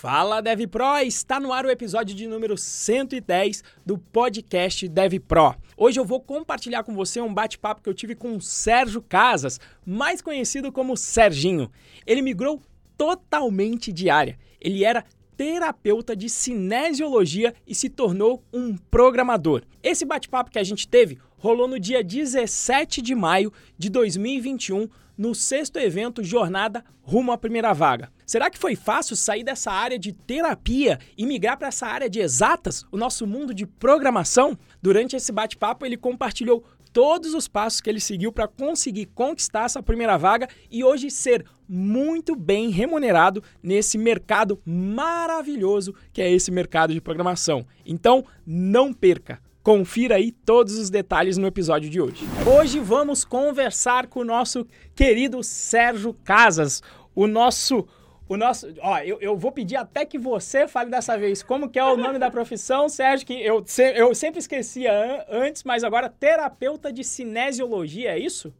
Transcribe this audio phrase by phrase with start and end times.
[0.00, 5.56] Fala DevPro, está no ar o episódio de número 110 do podcast DevPro.
[5.76, 9.58] Hoje eu vou compartilhar com você um bate-papo que eu tive com o Sérgio Casas,
[9.84, 11.68] mais conhecido como Serginho.
[12.06, 12.62] Ele migrou
[12.96, 14.38] totalmente de área.
[14.60, 15.04] Ele era
[15.36, 19.64] terapeuta de cinesiologia e se tornou um programador.
[19.82, 24.88] Esse bate-papo que a gente teve rolou no dia 17 de maio de 2021
[25.18, 28.12] no sexto evento Jornada Rumo à Primeira Vaga.
[28.24, 32.20] Será que foi fácil sair dessa área de terapia e migrar para essa área de
[32.20, 34.56] exatas, o nosso mundo de programação?
[34.80, 39.82] Durante esse bate-papo, ele compartilhou todos os passos que ele seguiu para conseguir conquistar essa
[39.82, 46.94] primeira vaga e hoje ser muito bem remunerado nesse mercado maravilhoso que é esse mercado
[46.94, 47.66] de programação.
[47.84, 49.40] Então, não perca!
[49.68, 52.24] Confira aí todos os detalhes no episódio de hoje.
[52.46, 56.82] Hoje vamos conversar com o nosso querido Sérgio Casas,
[57.14, 57.86] o nosso
[58.26, 61.78] o nosso, ó, eu, eu vou pedir até que você fale dessa vez como que
[61.78, 63.62] é o nome da profissão, Sérgio, que eu,
[63.94, 68.54] eu sempre esquecia antes, mas agora terapeuta de cinesiologia, é isso?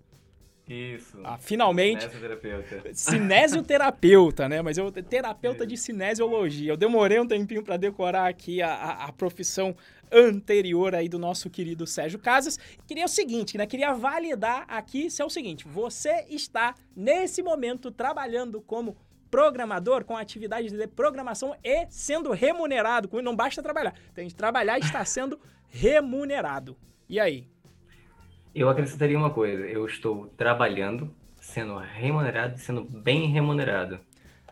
[0.68, 1.18] Isso.
[1.24, 2.02] Ah, finalmente.
[2.02, 2.94] Cinesioterapeuta.
[2.94, 4.60] Cinesioterapeuta, né?
[4.60, 6.72] Mas eu terapeuta de cinesiologia.
[6.72, 9.74] Eu demorei um tempinho para decorar aqui a, a, a, profissão
[10.12, 12.58] anterior aí do nosso querido Sérgio Casas.
[12.86, 13.66] Queria o seguinte, né?
[13.66, 18.96] Queria validar aqui se é o seguinte: você está nesse momento trabalhando como
[19.30, 23.10] programador com atividade de programação e sendo remunerado.
[23.22, 26.76] Não basta trabalhar, tem que trabalhar e está sendo remunerado.
[27.08, 27.46] E aí?
[28.54, 34.00] Eu acrescentaria uma coisa: eu estou trabalhando, sendo remunerado e sendo bem remunerado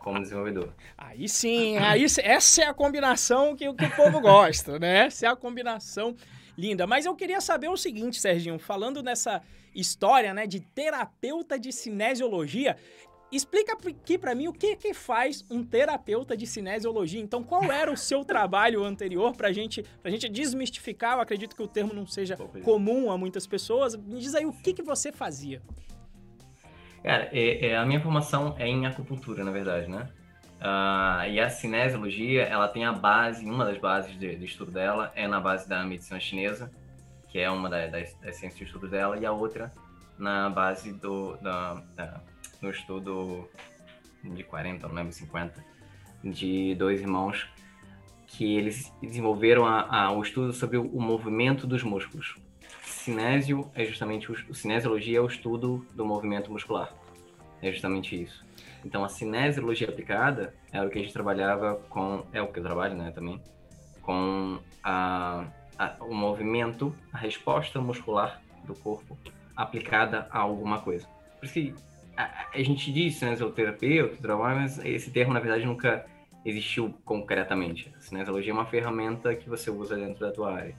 [0.07, 0.73] como desenvolvedor.
[0.97, 5.05] Aí sim, aí, essa é a combinação que, que o povo gosta, né?
[5.05, 6.15] Essa é a combinação
[6.57, 6.87] linda.
[6.87, 9.41] Mas eu queria saber o seguinte, Serginho, falando nessa
[9.75, 12.77] história, né, de terapeuta de cinesiologia,
[13.29, 17.19] Explica aqui para mim o que, que faz um terapeuta de cinesiologia.
[17.19, 21.17] Então, qual era o seu trabalho anterior para gente, a gente desmistificar?
[21.17, 23.97] Eu acredito que o termo não seja comum a muitas pessoas.
[23.97, 25.61] Me diz aí o que, que você fazia.
[27.07, 30.09] Cara, é, é, a minha formação é em acupuntura, na verdade, né?
[30.59, 35.09] Uh, e a cinesiologia, ela tem a base, uma das bases de, de, estudo dela
[35.15, 36.69] é na base da medicina chinesa,
[37.29, 39.71] que é uma das, das, das ciências de estudo dela, e a outra
[40.19, 42.21] na base do, da, da
[42.63, 43.49] estudo
[44.21, 45.63] de 40, não lembro, 50,
[46.21, 47.47] de dois irmãos
[48.25, 52.35] que eles desenvolveram a, a, o estudo sobre o, movimento dos músculos.
[53.07, 56.93] Cinésio é justamente o, cinesiologia é o estudo do movimento muscular.
[57.61, 58.45] É justamente isso.
[58.83, 62.63] Então a cinesiologia aplicada é o que a gente trabalhava com, é o que eu
[62.63, 63.41] trabalho, né, também,
[64.01, 65.45] com a,
[65.79, 69.17] a, o movimento, a resposta muscular do corpo
[69.55, 71.07] aplicada a alguma coisa.
[71.39, 71.73] Por isso que
[72.17, 76.05] a, a gente diz cinesioloterapeuta, trabalho, mas esse termo, na verdade, nunca
[76.43, 77.89] existiu concretamente.
[77.97, 80.75] A cinesiologia é uma ferramenta que você usa dentro da tua área.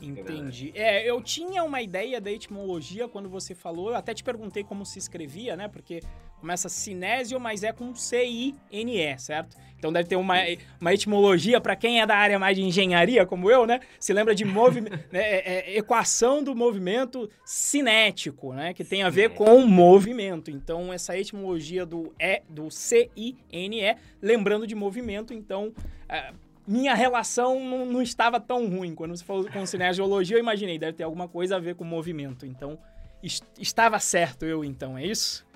[0.00, 0.72] Entendi.
[0.74, 4.84] É, eu tinha uma ideia da etimologia quando você falou, eu até te perguntei como
[4.86, 5.68] se escrevia, né?
[5.68, 6.00] Porque
[6.40, 9.56] começa cinésio, mas é com C-I-N-E, certo?
[9.78, 10.34] Então deve ter uma,
[10.80, 13.80] uma etimologia para quem é da área mais de engenharia, como eu, né?
[13.98, 15.20] Se lembra de movimento, né?
[15.20, 18.72] é, é, equação do movimento cinético, né?
[18.72, 20.50] Que tem a ver com movimento.
[20.50, 25.72] Então essa etimologia do E, do C-I-N-E, lembrando de movimento, então
[26.08, 26.32] é,
[26.68, 28.94] minha relação não, não, estava tão ruim.
[28.94, 32.44] Quando você falou com cinesiologia, eu imaginei, deve ter alguma coisa a ver com movimento.
[32.44, 32.78] Então,
[33.22, 35.46] est estava certo eu, então, é isso?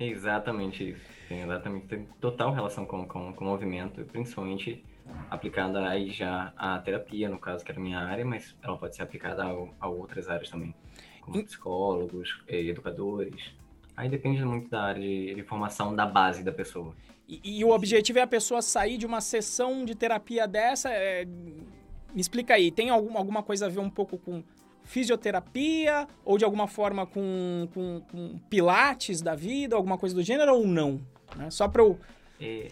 [0.00, 1.18] Exatamente isso.
[1.28, 4.82] Tem exatamente tem total relação com, com, com movimento, principalmente
[5.30, 9.02] aplicada aí já à terapia, no caso, que era minha área, mas ela pode ser
[9.02, 10.74] aplicada a, a outras áreas também,
[11.20, 13.54] como psicólogos, eh, educadores.
[13.96, 16.94] Aí depende muito da área de, de formação da base da pessoa.
[17.28, 20.88] E, e, o objetivo é a pessoa sair de uma sessão de terapia dessa.
[20.90, 21.26] É...
[21.26, 24.42] Me explica aí, tem alguma, alguma coisa a ver um pouco com
[24.82, 30.54] fisioterapia ou de alguma forma com, com, com pilates da vida, alguma coisa do gênero
[30.54, 31.02] ou não?
[31.36, 31.50] Né?
[31.50, 31.98] Só para eu.
[32.40, 32.68] É,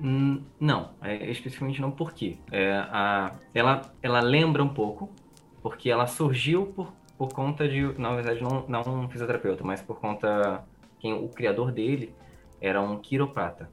[0.00, 2.38] não, é, especificamente não, por quê?
[2.50, 5.08] É, a, ela, ela lembra um pouco,
[5.62, 7.96] porque ela surgiu por, por conta de.
[7.96, 10.64] Na verdade, não, não um fisioterapeuta, mas por conta.
[10.98, 12.12] Quem, o criador dele
[12.60, 13.70] era um quiroprata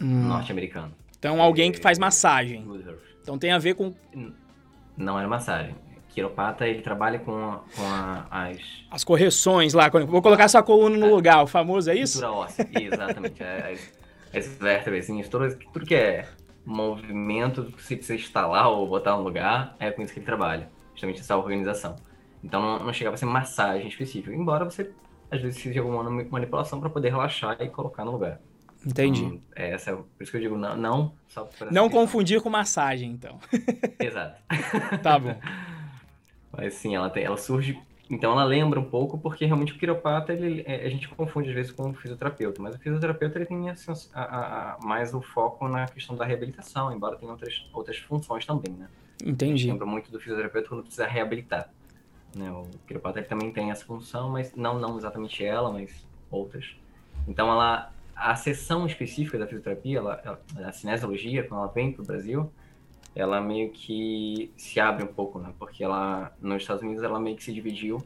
[0.00, 0.28] hum.
[0.28, 0.92] norte-americano.
[1.18, 2.64] Então, alguém que faz massagem.
[3.20, 3.94] Então, tem a ver com.
[4.96, 5.74] Não era massagem.
[6.08, 8.58] Quiropata, ele trabalha com, a, com a, as...
[8.90, 9.88] As correções lá.
[9.88, 12.24] Vou colocar sua coluna no é, lugar, o famoso, é isso?
[12.24, 13.42] óssea, exatamente.
[13.42, 13.92] É, as,
[14.36, 16.26] as vértebras, tudo, que é
[16.64, 20.68] movimento que você precisa instalar ou botar no lugar, é com isso que ele trabalha.
[20.92, 21.94] Justamente essa organização.
[22.42, 24.34] Então, não, não chegava a ser massagem específica.
[24.34, 24.90] Embora você,
[25.30, 28.40] às vezes, de alguma manipulação para poder relaxar e colocar no lugar.
[28.86, 29.24] Entendi.
[29.24, 33.10] Então, é, essa por isso que eu digo não, não só Não confundir com massagem,
[33.10, 33.38] então.
[33.98, 34.40] Exato.
[35.02, 35.36] tá bom.
[36.52, 37.78] Mas sim, ela, tem, ela surge.
[38.10, 41.54] Então ela lembra um pouco, porque realmente o quiropata ele, é, a gente confunde às
[41.54, 45.20] vezes com o fisioterapeuta, mas o fisioterapeuta ele tem assim, a, a, a, mais o
[45.20, 48.88] foco na questão da reabilitação, embora tenha outras, outras funções também, né?
[49.22, 49.66] Entendi.
[49.66, 51.70] Lembra muito do fisioterapeuta quando precisa reabilitar.
[52.34, 52.50] Né?
[52.50, 56.76] O quiropata ele também tem essa função, mas não, não exatamente ela, mas outras.
[57.26, 62.02] Então ela a sessão específica da fisioterapia, ela, ela, a cinesiologia, quando ela vem para
[62.02, 62.52] o Brasil,
[63.14, 65.54] ela meio que se abre um pouco, né?
[65.58, 68.02] Porque ela, nos Estados Unidos, ela meio que se dividiu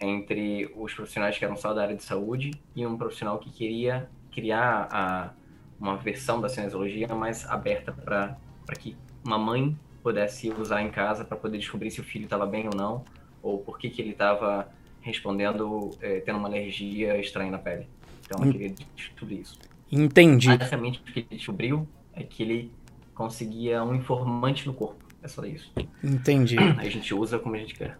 [0.00, 4.08] entre os profissionais que eram só da área de saúde e um profissional que queria
[4.32, 5.30] criar a,
[5.78, 8.36] uma versão da cinesiologia mais aberta para
[8.78, 12.66] que uma mãe pudesse usar em casa para poder descobrir se o filho estava bem
[12.66, 13.04] ou não,
[13.42, 14.68] ou por que, que ele estava
[15.00, 17.88] respondendo, é, tendo uma alergia estranha na pele.
[18.28, 19.58] Então, eu queria descobrir isso.
[19.90, 20.48] Entendi.
[20.48, 22.70] Basicamente, o que ele descobriu é que ele
[23.14, 25.02] conseguia um informante no corpo.
[25.22, 25.72] É só isso.
[26.04, 26.58] Entendi.
[26.58, 27.98] Aí a gente usa como a gente quer.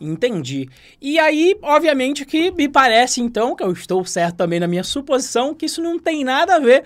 [0.00, 0.68] Entendi.
[1.02, 5.54] E aí, obviamente, que me parece, então, que eu estou certo também na minha suposição,
[5.54, 6.84] que isso não tem nada a ver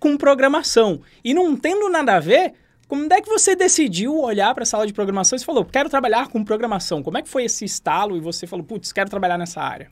[0.00, 1.02] com programação.
[1.22, 2.54] E não tendo nada a ver,
[2.88, 6.28] como é que você decidiu olhar para a sala de programação e falou, quero trabalhar
[6.28, 7.02] com programação?
[7.02, 9.90] Como é que foi esse estalo e você falou, putz, quero trabalhar nessa área?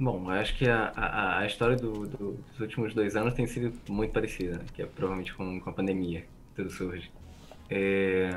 [0.00, 3.76] Bom, acho que a, a, a história do, do, dos últimos dois anos tem sido
[3.88, 4.64] muito parecida, né?
[4.72, 6.24] que é provavelmente com, com a pandemia,
[6.54, 7.10] tudo surge.
[7.68, 8.30] É,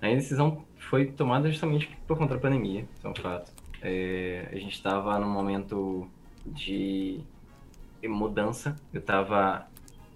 [0.00, 3.52] a decisão foi tomada justamente por conta da pandemia, isso é um fato.
[3.82, 6.08] É, a gente estava num momento
[6.46, 7.20] de
[8.02, 9.66] mudança, eu estava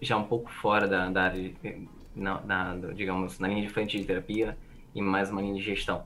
[0.01, 1.53] já um pouco fora da, da área,
[2.17, 4.57] na, na, digamos, na linha de frente de terapia
[4.95, 6.05] e mais uma linha de gestão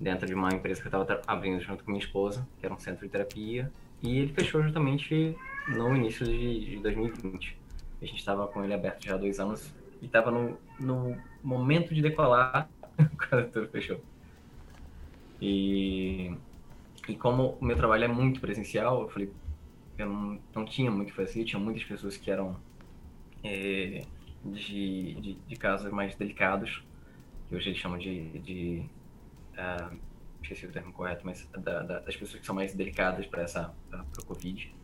[0.00, 2.78] dentro de uma empresa que eu estava abrindo junto com minha esposa, que era um
[2.78, 3.70] centro de terapia,
[4.02, 5.36] e ele fechou justamente
[5.68, 7.56] no início de, de 2020.
[8.00, 11.94] A gente estava com ele aberto já há dois anos e estava no, no momento
[11.94, 12.68] de decolar
[13.28, 14.00] quando tudo fechou.
[15.40, 16.34] E,
[17.08, 19.30] e como o meu trabalho é muito presencial, eu falei,
[19.98, 22.56] eu não, não tinha muito o que fazer, tinha muitas pessoas que eram
[23.44, 24.04] é,
[24.44, 26.82] de, de, de, casos mais delicados,
[27.48, 28.82] que hoje eles chamam de, de
[29.54, 29.96] uh,
[30.42, 33.74] esqueci o termo correto, mas da, da, das pessoas que são mais delicadas para essa
[33.90, 34.74] para o Covid.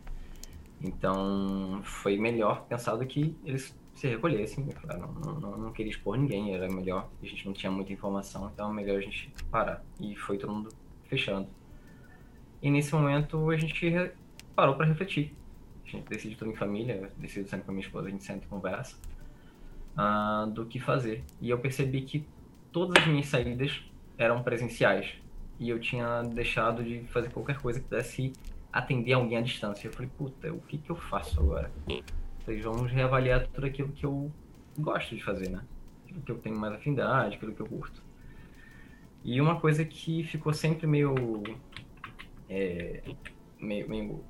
[0.81, 4.67] Então, foi melhor pensado que eles se recolhessem.
[4.87, 7.09] Não, não, não, queria expor ninguém, era melhor.
[7.21, 9.83] A gente não tinha muita informação, então é melhor a gente parar.
[9.99, 10.69] E foi todo mundo
[11.05, 11.47] fechando.
[12.61, 14.11] E nesse momento a gente
[14.55, 15.35] parou para refletir.
[15.85, 18.45] A gente decide tudo em família, decido sempre com a minha esposa, a gente senta
[18.45, 18.97] e conversa
[19.97, 21.23] uh, do que fazer.
[21.41, 22.27] E eu percebi que
[22.71, 23.81] todas as minhas saídas
[24.17, 25.15] eram presenciais
[25.59, 28.33] e eu tinha deixado de fazer qualquer coisa que pudesse
[28.71, 29.87] atender alguém à distância.
[29.87, 31.71] Eu falei, puta, o que que eu faço agora?
[32.45, 34.31] Falei, vamos reavaliar tudo aquilo que eu
[34.77, 35.61] gosto de fazer, né?
[36.05, 38.03] Aquilo que eu tenho mais afinidade, aquilo que eu curto.
[39.23, 41.43] E uma coisa que ficou sempre meio.
[42.49, 43.01] É,
[43.59, 44.23] meio, meio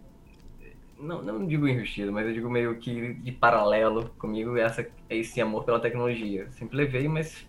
[0.99, 5.63] não, não digo enrustido, mas eu digo meio que de paralelo comigo essa, esse amor
[5.63, 6.49] pela tecnologia.
[6.51, 7.45] Sempre levei, mas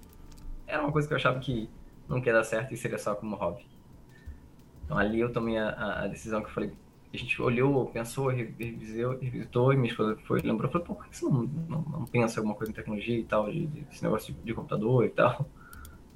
[0.67, 1.71] era uma coisa que eu achava que
[2.09, 3.67] não quer dar certo e seria só como hobby.
[4.85, 6.73] Então ali eu tomei a, a decisão que eu falei,
[7.13, 11.25] a gente olhou, pensou, revisou, revisitou, e minha esposa foi, lembrou, falou, por que você
[11.25, 14.41] não, não, não pensa alguma coisa em tecnologia e tal, de, de esse negócio de,
[14.41, 15.47] de, computador e tal?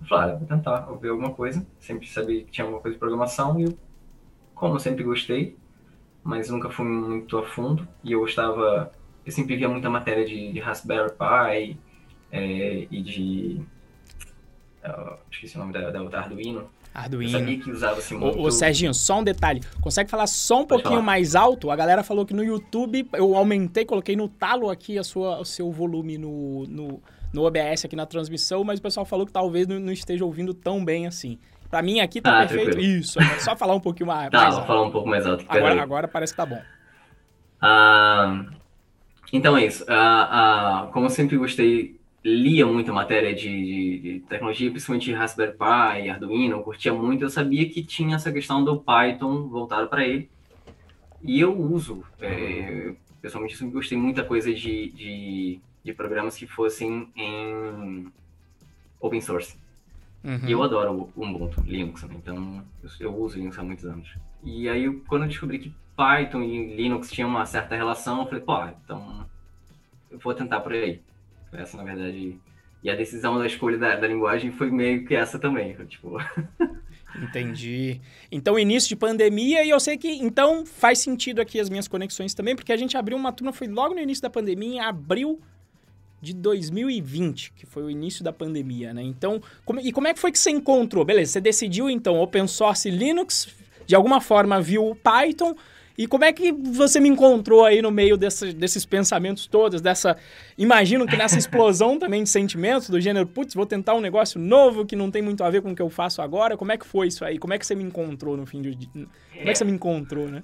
[0.00, 2.95] Eu falei, ah, vou tentar, vou ver alguma coisa, sempre sabia que tinha alguma coisa
[2.95, 3.78] de programação, e eu,
[4.55, 5.57] como eu sempre gostei,
[6.23, 8.93] mas nunca fui muito a fundo, e eu gostava,
[9.25, 11.78] eu sempre via muita matéria de, de Raspberry Pi
[12.31, 13.62] é, e de
[15.31, 16.69] esqueci o nome da, da, da Arduino.
[16.95, 17.33] Arduino.
[17.33, 18.39] Eu sabia que usava assim muito...
[18.39, 19.62] Ô, ô, Serginho, só um detalhe.
[19.81, 21.03] Consegue falar só um Pode pouquinho falar.
[21.03, 21.71] mais alto?
[21.71, 25.45] A galera falou que no YouTube eu aumentei, coloquei no talo aqui a sua, o
[25.45, 29.67] seu volume no, no, no OBS aqui na transmissão, mas o pessoal falou que talvez
[29.67, 31.39] não, não esteja ouvindo tão bem assim.
[31.71, 32.73] Pra mim aqui tá ah, perfeito.
[32.73, 32.99] Tranquilo.
[33.01, 34.67] Isso, é só falar um pouquinho mais, tá, mais alto.
[34.67, 35.45] falar um pouco mais alto.
[35.49, 36.61] Agora, agora parece que tá bom.
[37.59, 38.45] Ah,
[39.33, 39.83] então é isso.
[39.89, 45.52] Ah, ah, como eu sempre gostei lia muita matéria de, de, de, tecnologia, principalmente Raspberry
[45.52, 50.07] Pi, Arduino, eu curtia muito, eu sabia que tinha essa questão do Python voltado para
[50.07, 50.31] ele.
[51.23, 57.09] E eu uso, é, pessoalmente, sempre gostei muita coisa de, de, de, programas que fossem
[57.17, 58.07] em
[59.00, 59.57] open source.
[60.23, 60.41] Uhum.
[60.47, 62.14] E eu adoro o Ubuntu, Linux, né?
[62.17, 64.17] então eu, eu, uso Linux há muitos anos.
[64.45, 68.41] E aí, quando eu descobri que Python e Linux tinham uma certa relação, eu falei,
[68.41, 69.26] pô, então
[70.11, 71.00] eu vou tentar por aí.
[71.52, 72.38] Essa, na verdade.
[72.82, 75.75] E a decisão da escolha da, da linguagem foi meio que essa também.
[75.87, 76.16] Tipo.
[77.14, 78.00] Entendi.
[78.30, 82.35] Então, início de pandemia, e eu sei que, então, faz sentido aqui as minhas conexões
[82.35, 85.40] também, porque a gente abriu uma turma, foi logo no início da pandemia, em abril
[86.23, 89.02] de 2020, que foi o início da pandemia, né?
[89.02, 91.04] Então, como, e como é que foi que você encontrou?
[91.04, 93.49] Beleza, você decidiu, então, open source Linux,
[93.87, 95.54] de alguma forma viu o Python,
[95.96, 100.16] e como é que você me encontrou aí no meio desse, desses pensamentos todos, dessa...
[100.56, 104.87] Imagino que nessa explosão também de sentimentos, do gênero, putz, vou tentar um negócio novo
[104.87, 106.56] que não tem muito a ver com o que eu faço agora.
[106.56, 107.38] Como é que foi isso aí?
[107.38, 108.87] Como é que você me encontrou no fim de...
[108.87, 110.42] Como é que você me encontrou, né?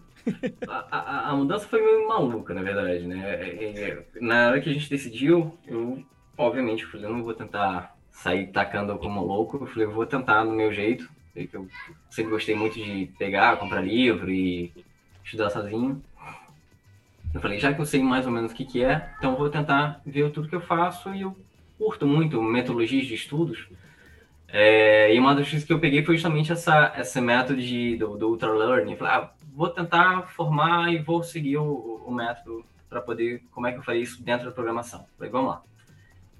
[0.68, 3.34] a, a, a, mudança foi meio maluca, na verdade, né?
[3.34, 6.02] É, é, na hora que a gente decidiu, eu,
[6.36, 9.58] obviamente, falei, eu não vou tentar sair tacando como louco.
[9.60, 11.08] Eu falei, eu vou tentar no meu jeito.
[11.34, 11.68] Eu
[12.10, 14.72] sempre gostei muito de pegar, comprar livro e
[15.28, 16.02] estudar sozinho.
[17.34, 19.50] Eu falei, já que eu sei mais ou menos o que, que é, então vou
[19.50, 21.36] tentar ver tudo que eu faço e eu
[21.76, 23.68] curto muito metodologias de estudos.
[24.48, 28.16] É, e uma das coisas que eu peguei foi justamente essa, esse método de, do,
[28.16, 28.96] do Ultra Learning.
[28.96, 33.72] Falei, ah, vou tentar formar e vou seguir o, o método para poder, como é
[33.72, 35.06] que eu faria isso dentro da programação.
[35.18, 35.62] Falei, vamos lá.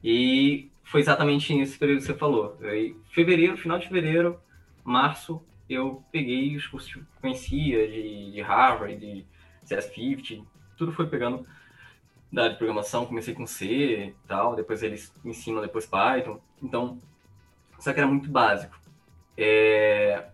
[0.03, 2.57] E foi exatamente nesse período que você falou.
[2.63, 4.41] Aí, fevereiro, final de fevereiro,
[4.83, 9.27] março, eu peguei os cursos que eu conhecia de, de Harvard, de
[9.67, 10.43] CS50,
[10.77, 11.47] tudo foi pegando
[12.33, 17.01] da área de programação, comecei com C e tal, depois eles ensinam depois Python, então,
[17.79, 18.79] só que era muito básico.
[19.37, 20.27] É...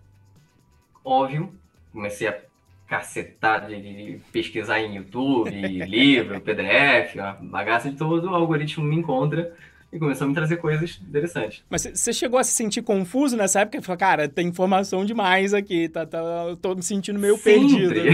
[1.04, 1.54] Óbvio,
[1.92, 2.40] comecei a
[2.86, 5.50] cacetar de, de pesquisar em YouTube,
[5.86, 9.56] livro, PDF, bagaça de todo, o algoritmo me encontra
[9.94, 11.64] e começou a me trazer coisas interessantes.
[11.70, 13.80] Mas você chegou a se sentir confuso nessa época?
[13.80, 17.60] Falou, cara, tem informação demais aqui, tá, tá, eu tô me sentindo meio Sempre.
[17.60, 17.94] perdido.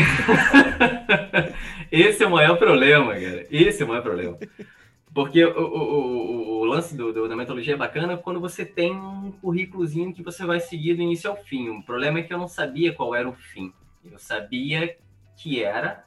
[1.91, 3.47] Esse é o maior problema, cara.
[3.51, 4.39] Esse é o maior problema.
[5.15, 8.93] Porque o, o, o, o lance do, do, da metodologia é bacana quando você tem
[8.93, 11.71] um currículozinho que você vai seguir do início ao fim.
[11.71, 13.73] O problema é que eu não sabia qual era o fim.
[14.05, 14.97] Eu sabia
[15.35, 16.05] que era,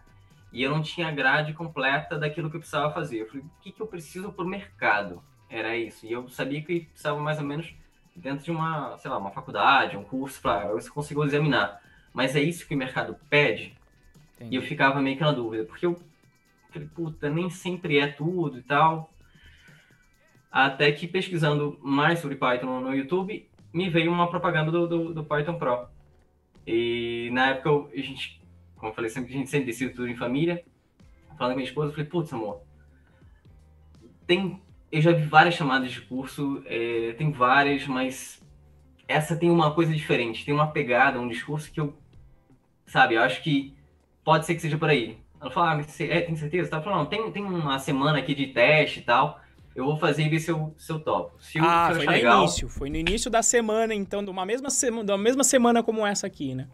[0.51, 3.21] e eu não tinha grade completa daquilo que eu precisava fazer.
[3.21, 5.21] Eu falei, o que, que eu preciso para o mercado?
[5.53, 6.03] Era isso.
[6.07, 7.71] E eu sabia que precisava mais ou menos
[8.15, 11.79] dentro de uma, sei lá, uma faculdade, um curso, para eu conseguir examinar.
[12.11, 13.77] Mas é isso que o mercado pede?
[14.35, 14.55] Entendi.
[14.55, 16.01] E eu ficava meio que na dúvida, porque eu
[16.71, 19.13] falei, puta, nem sempre é tudo e tal.
[20.51, 25.23] Até que pesquisando mais sobre Python no YouTube, me veio uma propaganda do, do, do
[25.23, 25.87] Python Pro.
[26.65, 28.41] E na época eu, a gente,
[28.75, 30.65] como eu falei sempre, a gente sempre decide tudo em família.
[31.37, 32.61] Falando com minha esposa, eu falei, putz, amor,
[34.25, 34.59] tem
[34.93, 38.39] eu já vi várias chamadas de curso, é, tem várias, mas
[39.07, 41.95] essa tem uma coisa diferente, tem uma pegada, um discurso que eu,
[42.85, 43.73] sabe, eu acho que
[44.23, 45.17] pode ser que seja por aí.
[45.41, 46.69] Ela falou, ah, mas é, tem certeza?
[46.71, 49.41] Ela falou, não, tem, tem uma semana aqui de teste e tal,
[49.75, 51.41] eu vou fazer e ver se eu, se eu topo.
[51.41, 54.23] Se eu, ah, se eu foi no legal, início, foi no início da semana, então,
[54.23, 56.67] de uma mesma, sema, de uma mesma semana como essa aqui, né?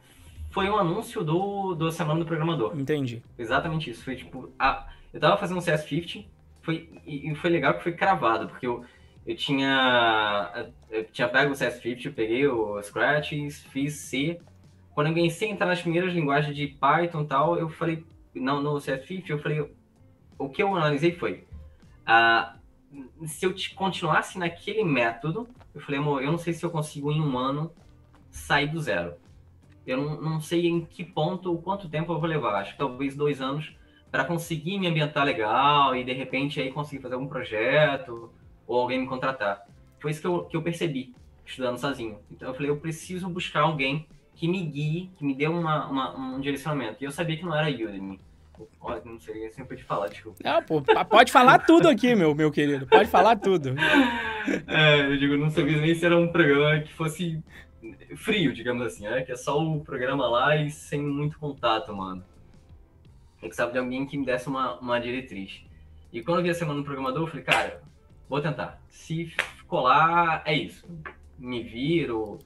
[0.49, 2.77] Foi um anúncio do, do Semana do Programador.
[2.77, 3.23] Entendi.
[3.37, 6.25] Exatamente isso, foi tipo, a, eu tava fazendo um CS50,
[6.61, 8.83] foi, e foi legal que foi cravado, porque eu,
[9.25, 13.31] eu tinha eu tinha pego o CS50, eu peguei o Scratch,
[13.71, 14.39] fiz C.
[14.93, 18.61] Quando eu comecei a entrar nas primeiras linguagens de Python e tal, eu falei, não,
[18.61, 19.71] no CS50, eu falei,
[20.37, 21.45] o que eu analisei foi,
[22.07, 22.59] uh,
[23.27, 27.21] se eu continuasse naquele método, eu falei, amor, eu não sei se eu consigo em
[27.21, 27.71] um ano
[28.31, 29.13] sair do zero.
[29.85, 32.59] Eu não, não sei em que ponto, quanto tempo eu vou levar.
[32.59, 33.75] Acho que talvez dois anos
[34.11, 38.31] para conseguir me ambientar legal e de repente aí conseguir fazer algum projeto
[38.67, 39.65] ou alguém me contratar.
[39.99, 41.13] Foi isso que eu, que eu percebi
[41.45, 42.19] estudando sozinho.
[42.31, 46.17] Então eu falei, eu preciso buscar alguém que me guie, que me dê uma, uma
[46.17, 46.97] um direcionamento.
[47.01, 48.19] E eu sabia que não era Udemy.
[48.81, 50.39] Olha, não sei, sempre te falar, desculpa.
[50.43, 52.85] Não, pô, pode falar tudo aqui, meu, meu querido.
[52.87, 53.75] Pode falar tudo.
[54.65, 57.43] É, eu digo, não sabia nem se era um programa que fosse
[58.15, 59.21] frio, digamos assim, né?
[59.21, 62.23] Que é só o programa lá e sem muito contato, mano.
[63.41, 65.63] Eu precisava de alguém que me desse uma, uma diretriz.
[66.11, 67.81] E quando eu vi a semana do programador, eu falei, cara,
[68.27, 68.81] vou tentar.
[68.89, 69.33] Se
[69.67, 70.85] colar, é isso.
[71.37, 72.39] Me viro,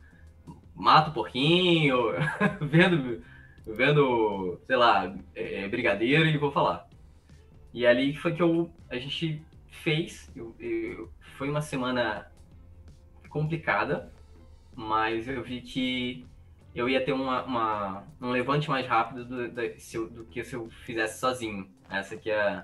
[0.75, 1.97] mato o porquinho,
[2.61, 3.23] vendo,
[3.65, 6.87] vendo, sei lá, é, brigadeiro e vou falar.
[7.73, 10.31] E ali foi que eu, a gente fez.
[10.35, 12.27] Eu, eu, foi uma semana
[13.29, 14.13] complicada,
[14.75, 16.25] mas eu vi que
[16.75, 20.55] eu ia ter uma, uma um levante mais rápido do, do, eu, do, que se
[20.55, 21.69] eu fizesse sozinho.
[21.89, 22.63] Essa que é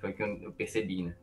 [0.00, 1.14] foi que eu, eu percebi, né?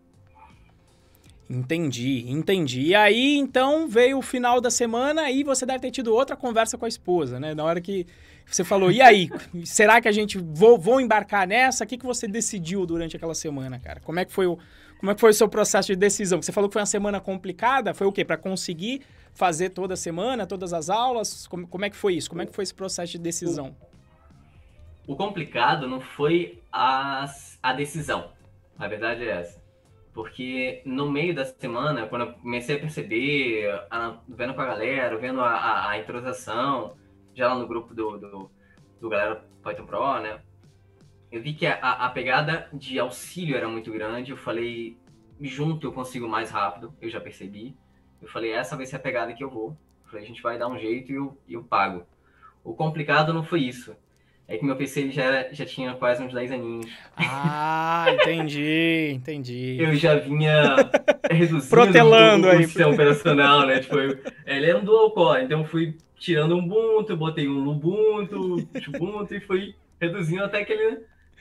[1.49, 2.81] Entendi, entendi.
[2.81, 6.77] E aí, então, veio o final da semana e você deve ter tido outra conversa
[6.77, 7.53] com a esposa, né?
[7.53, 8.07] Na hora que
[8.45, 9.29] você falou, e aí,
[9.65, 11.83] será que a gente vou, vou embarcar nessa?
[11.83, 13.99] O que, que você decidiu durante aquela semana, cara?
[13.99, 14.57] Como é que foi o,
[15.01, 16.39] Como é que foi o seu processo de decisão?
[16.39, 17.91] Você falou que foi uma semana complicada.
[17.91, 18.23] Foi o quê?
[18.23, 19.01] Para conseguir
[19.33, 21.47] fazer toda semana, todas as aulas?
[21.47, 22.29] Como, como é que foi isso?
[22.29, 23.75] Como é que foi esse processo de decisão?
[25.07, 27.25] O, complicado não foi a,
[27.63, 28.31] a decisão.
[28.77, 29.59] A verdade é essa.
[30.13, 35.17] Porque no meio da semana, quando eu comecei a perceber, a, vendo com a galera,
[35.17, 36.95] vendo a, a, a introdução,
[37.33, 38.51] já lá no grupo do, do,
[38.99, 40.39] do Galera Python Pro, né?
[41.31, 44.31] Eu vi que a, a pegada de auxílio era muito grande.
[44.31, 44.97] Eu falei,
[45.39, 47.75] junto eu consigo mais rápido, eu já percebi.
[48.21, 49.69] Eu falei, essa vai ser a pegada que eu vou.
[50.03, 52.05] Eu falei, a gente vai dar um jeito e eu, eu pago.
[52.63, 53.95] O complicado não foi isso.
[54.51, 56.91] É que meu PC já, era, já tinha quase uns 10 aninhos.
[57.15, 59.77] Ah, entendi, entendi.
[59.79, 60.75] eu já vinha
[61.31, 63.79] reduzindo Protelando o, sistema operacional, né?
[63.79, 67.65] Tipo, eu, ele era um dual core, então eu fui tirando um Ubuntu, botei um
[67.65, 68.57] Ubuntu,
[68.89, 70.99] Ubuntu e fui reduzindo até que ele...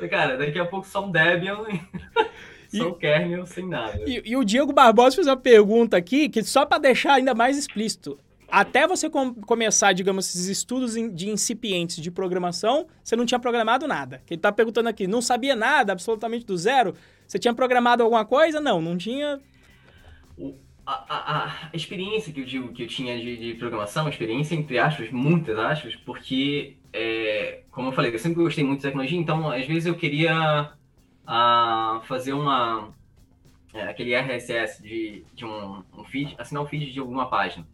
[0.09, 1.59] Cara, daqui a pouco só um Debian,
[2.69, 3.99] só um kernel, sem nada.
[4.07, 7.59] E, e o Diego Barbosa fez uma pergunta aqui, que só para deixar ainda mais
[7.59, 8.19] explícito.
[8.50, 13.87] Até você com começar, digamos, esses estudos de incipientes de programação, você não tinha programado
[13.87, 14.23] nada.
[14.28, 16.95] Ele está perguntando aqui, não sabia nada, absolutamente do zero?
[17.26, 18.61] Você tinha programado alguma coisa?
[18.61, 19.40] Não, não tinha.
[20.37, 20.54] O,
[21.09, 25.11] a, a, experiência que eu digo que eu tinha de, de, programação, experiência entre aspas,
[25.11, 29.66] muitas aspas, porque, é, como eu falei, eu sempre gostei muito de tecnologia, então às
[29.66, 30.73] vezes eu queria
[31.26, 32.88] a, fazer uma.
[33.73, 37.64] É, aquele RSS de, de um, um feed, assinar um feed de alguma página.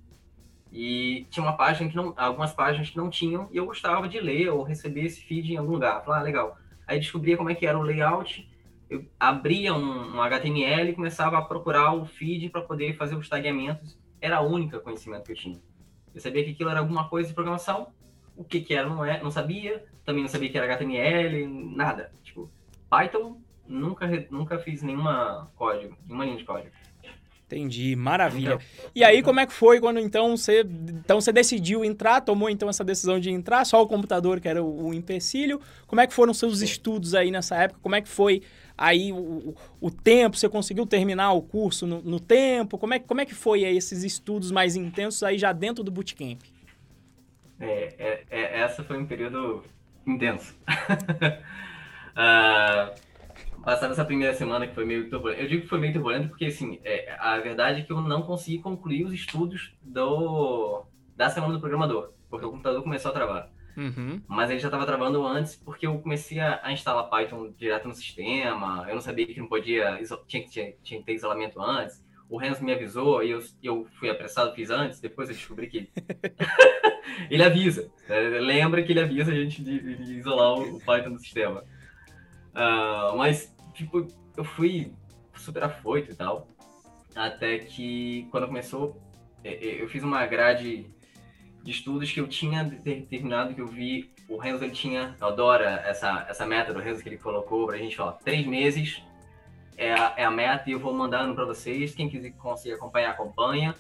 [0.70, 4.20] E tinha uma página que não, algumas páginas que não tinham, e eu gostava de
[4.20, 6.04] ler ou receber esse feed em algum lugar.
[6.04, 6.58] Falar, ah, legal.
[6.87, 8.46] Aí descobria como é que era o layout,
[8.88, 13.28] eu abria um, um HTML e começava a procurar o feed para poder fazer os
[13.28, 13.99] tagueamentos.
[14.21, 15.61] Era o único conhecimento que eu tinha.
[16.14, 17.88] Eu sabia que aquilo era alguma coisa de programação,
[18.37, 22.11] o que que era não, é, não sabia, também não sabia que era HTML, nada.
[22.23, 22.50] Tipo,
[22.88, 26.71] Python, nunca, nunca fiz nenhuma código, nenhuma linha de código.
[27.47, 28.55] Entendi, maravilha.
[28.55, 32.50] Então, e aí, como é que foi quando então você, então você decidiu entrar, tomou
[32.50, 35.61] então essa decisão de entrar, só o computador que era o, o empecilho?
[35.87, 37.78] Como é que foram seus estudos aí nessa época?
[37.81, 38.43] Como é que foi
[38.76, 40.37] aí o, o tempo?
[40.37, 42.78] Você conseguiu terminar o curso no, no, tempo?
[42.78, 45.90] Como é, como é que foi aí esses estudos mais intensos aí já dentro do
[45.90, 46.41] bootcamp?
[47.58, 49.65] É, é, é essa foi um período
[50.06, 50.54] intenso.
[52.12, 52.95] uh,
[53.67, 55.41] passar essa primeira semana que foi meio turbulento.
[55.41, 58.23] Eu digo que foi meio turbulento porque, assim, é, a verdade é que eu não
[58.23, 60.84] consegui concluir os estudos do,
[61.17, 63.55] da semana do programador, porque o computador começou a travar.
[63.76, 64.23] Uhum.
[64.26, 68.86] Mas ele já estava travando antes porque eu comecei a, instalar Python direto no sistema.
[68.89, 72.04] Eu não sabia que não podia, tinha, tinha, tinha que ter isolamento antes.
[72.28, 74.99] O Renzo me avisou e eu, eu fui apressado, fiz antes.
[74.99, 75.91] Depois eu descobri que
[77.30, 77.91] ele avisa.
[78.41, 81.62] Lembra que ele avisa a gente de, de isolar o, Python no sistema.
[82.52, 84.93] Uh, mas tipo, eu fui
[85.34, 86.49] super afoito e tal.
[87.15, 89.00] Até que quando começou,
[89.45, 90.91] é, é, eu fiz uma grade
[91.67, 95.65] de estudos que eu tinha determinado, que eu vi, o Renzo ele tinha, eu adoro
[95.65, 99.02] essa, essa meta do Renzo que ele colocou pra gente, ó, três meses
[99.76, 103.11] é a, é a meta e eu vou mandando para vocês, quem quiser conseguir acompanhar,
[103.11, 103.75] acompanha,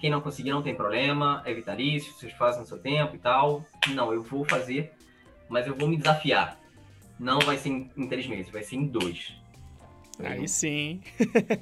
[0.00, 3.62] quem não conseguir não tem problema, é vitalício, vocês fazem no seu tempo e tal,
[3.88, 4.94] não, eu vou fazer,
[5.46, 6.58] mas eu vou me desafiar,
[7.20, 9.34] não vai ser em, em três meses, vai ser em dois.
[10.18, 11.02] Aí sim.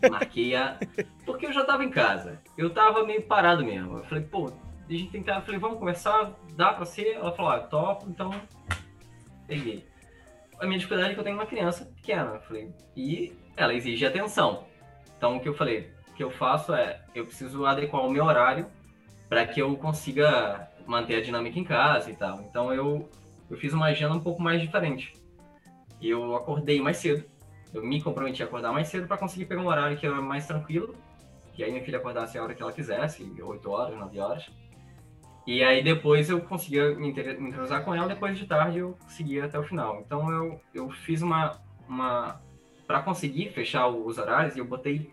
[0.09, 0.79] Marquei a.
[1.27, 2.41] Porque eu já tava em casa.
[2.57, 3.99] Eu tava meio parado mesmo.
[3.99, 4.53] Eu falei, pô,
[4.89, 5.37] a gente tentar.
[5.37, 6.33] Eu falei, vamos começar?
[6.55, 7.15] Dá pra ser?
[7.15, 8.31] Ela falou, ah, topo, então.
[9.47, 9.87] Peguei.
[10.59, 12.39] A minha dificuldade é que eu tenho uma criança pequena.
[12.41, 14.65] Falei, e ela exige atenção.
[15.17, 18.25] Então o que eu falei, o que eu faço é, eu preciso adequar o meu
[18.25, 18.67] horário
[19.29, 22.41] para que eu consiga manter a dinâmica em casa e tal.
[22.43, 23.09] Então eu,
[23.51, 25.13] eu fiz uma agenda um pouco mais diferente
[26.09, 27.25] eu acordei mais cedo.
[27.73, 30.47] Eu me comprometi a acordar mais cedo para conseguir pegar um horário que era mais
[30.47, 30.95] tranquilo.
[31.57, 34.51] E aí minha filha acordasse a hora que ela quisesse, 8 horas, 9 horas.
[35.47, 39.59] E aí depois eu conseguia me entrosar com ela, depois de tarde eu seguia até
[39.59, 40.01] o final.
[40.01, 41.61] Então eu, eu fiz uma.
[41.89, 42.41] uma
[42.87, 45.11] para conseguir fechar os horários, eu botei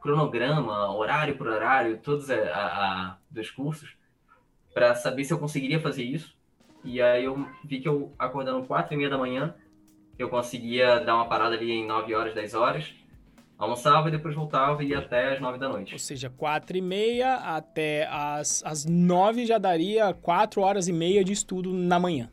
[0.00, 3.94] cronograma, horário por horário, todos a, a, a dos cursos,
[4.72, 6.34] para saber se eu conseguiria fazer isso.
[6.82, 9.54] E aí eu vi que eu acordando 4 e meia da manhã,
[10.18, 12.94] eu conseguia dar uma parada ali em 9 horas, 10 horas,
[13.60, 15.92] almoçava e depois voltava e ia até as 9 da noite.
[15.92, 21.22] Ou seja, 4 e meia até as, as 9 já daria 4 horas e meia
[21.22, 22.30] de estudo na manhã.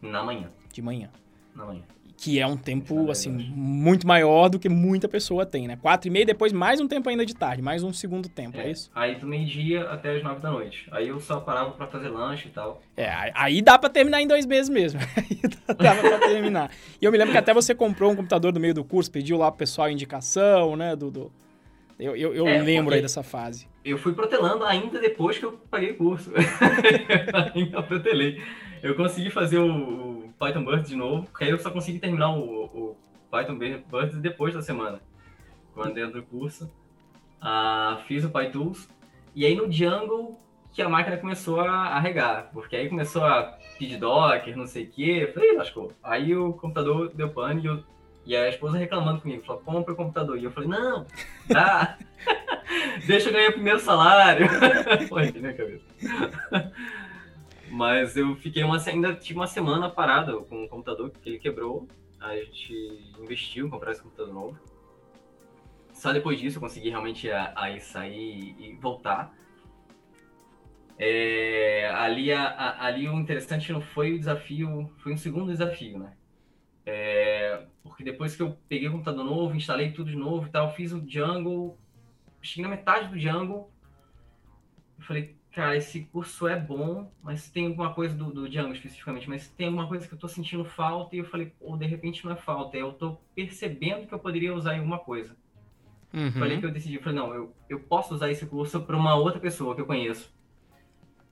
[0.00, 0.50] Na manhã.
[0.72, 1.10] De manhã.
[1.54, 1.82] Na manhã.
[2.22, 5.76] Que é um tempo, assim, muito maior do que muita pessoa tem, né?
[5.76, 8.68] Quatro e meia, depois mais um tempo ainda de tarde, mais um segundo tempo, é,
[8.68, 8.92] é isso?
[8.94, 10.86] Aí do meio-dia até as nove da noite.
[10.92, 12.80] Aí eu só parava para fazer lanche e tal.
[12.96, 15.00] É, aí dá para terminar em dois meses mesmo.
[15.18, 15.40] aí
[15.76, 16.70] dava pra terminar.
[17.00, 19.36] E eu me lembro que até você comprou um computador no meio do curso, pediu
[19.36, 20.94] lá pro pessoal indicação, né?
[20.94, 21.32] Do, do...
[21.98, 23.66] Eu, eu, eu é, lembro aí dessa fase.
[23.84, 26.30] Eu fui protelando ainda depois que eu paguei o curso.
[27.52, 28.40] ainda protelei.
[28.80, 32.64] Eu consegui fazer o Python Burst de novo, porque aí eu só consegui terminar o,
[32.64, 32.96] o
[33.30, 33.56] Python
[33.88, 35.00] Burst depois da semana,
[35.72, 36.68] quando dentro do curso.
[37.40, 38.88] Uh, fiz o PyTools,
[39.36, 40.36] e aí no Django
[40.72, 44.90] que a máquina começou a, regar, porque aí começou a pedir Docker, não sei o
[44.90, 45.92] quê, falei, lascou.
[46.02, 47.84] Aí o computador deu pane e, eu,
[48.24, 50.38] e a esposa reclamando comigo, falou, compra o computador.
[50.38, 51.06] E eu falei, não,
[51.48, 51.98] tá,
[53.06, 54.48] deixa eu ganhar o primeiro salário.
[55.08, 55.84] Foi na cabeça.
[57.72, 61.88] Mas eu fiquei uma, ainda tive uma semana parada com o computador que ele quebrou.
[62.20, 64.58] A gente investiu em comprar esse computador novo.
[65.94, 69.34] Só depois disso eu consegui realmente aí sair e voltar.
[70.98, 75.98] É, ali, a, a, ali o interessante não foi o desafio, foi um segundo desafio,
[75.98, 76.12] né?
[76.84, 80.74] É, porque depois que eu peguei o computador novo, instalei tudo de novo e tal,
[80.74, 81.78] fiz o Django,
[82.42, 83.72] cheguei na metade do Django,
[84.98, 89.28] eu falei, cara, esse curso é bom, mas tem alguma coisa do, do Django especificamente,
[89.28, 92.24] mas tem alguma coisa que eu tô sentindo falta e eu falei, ou de repente
[92.24, 95.36] não é falta, eu tô percebendo que eu poderia usar em alguma coisa.
[96.12, 96.32] Uhum.
[96.32, 99.40] Falei que eu decidi, falei, não, eu, eu posso usar esse curso para uma outra
[99.40, 100.32] pessoa que eu conheço,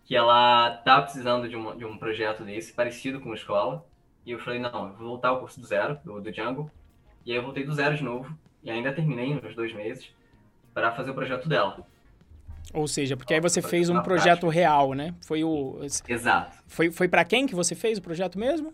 [0.04, 3.87] que ela tá precisando de um, de um projeto desse, parecido com a escola,
[4.24, 6.70] e eu falei, não, eu vou voltar ao curso do zero, do, do Django,
[7.24, 10.14] e aí eu voltei do zero de novo, e ainda terminei nos dois meses,
[10.74, 11.87] para fazer o projeto dela.
[12.73, 15.14] Ou seja, porque aí você fez um projeto real, né?
[15.27, 15.81] Foi o.
[16.09, 16.57] Exato.
[16.66, 18.73] Foi, foi para quem que você fez o projeto mesmo?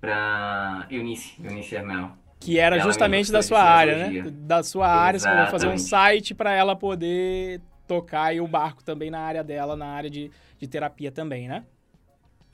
[0.00, 2.12] Para Eunice, Eunice Hermel.
[2.40, 4.30] Que era ela justamente da sua área, né?
[4.30, 8.82] Da sua área, você vai fazer um site para ela poder tocar e o barco
[8.82, 11.64] também na área dela, na área de, de terapia também, né?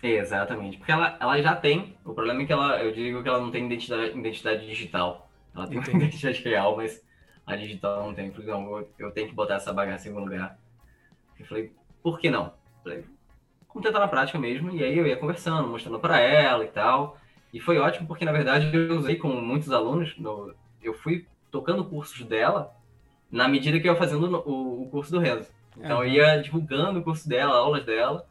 [0.02, 0.78] Exatamente.
[0.78, 1.96] Porque ela, ela já tem.
[2.04, 5.30] O problema é que ela, eu digo que ela não tem identidade, identidade digital.
[5.54, 5.96] Ela tem Entendi.
[5.96, 7.02] uma identidade real, mas
[7.46, 8.30] a digital não tem.
[8.32, 10.58] Falei, não, eu tenho que botar essa bagaça em algum lugar.
[11.38, 12.52] Eu falei, por que não?
[12.82, 13.04] Falei,
[13.68, 14.70] vamos tentar na prática mesmo.
[14.70, 17.18] E aí eu ia conversando, mostrando para ela e tal.
[17.52, 20.16] E foi ótimo porque, na verdade, eu usei com muitos alunos.
[20.18, 22.74] No, eu fui tocando cursos dela
[23.30, 25.50] na medida que eu ia fazendo o, o curso do Renzo.
[25.76, 28.26] Então, eu ia divulgando o curso dela, aulas dela.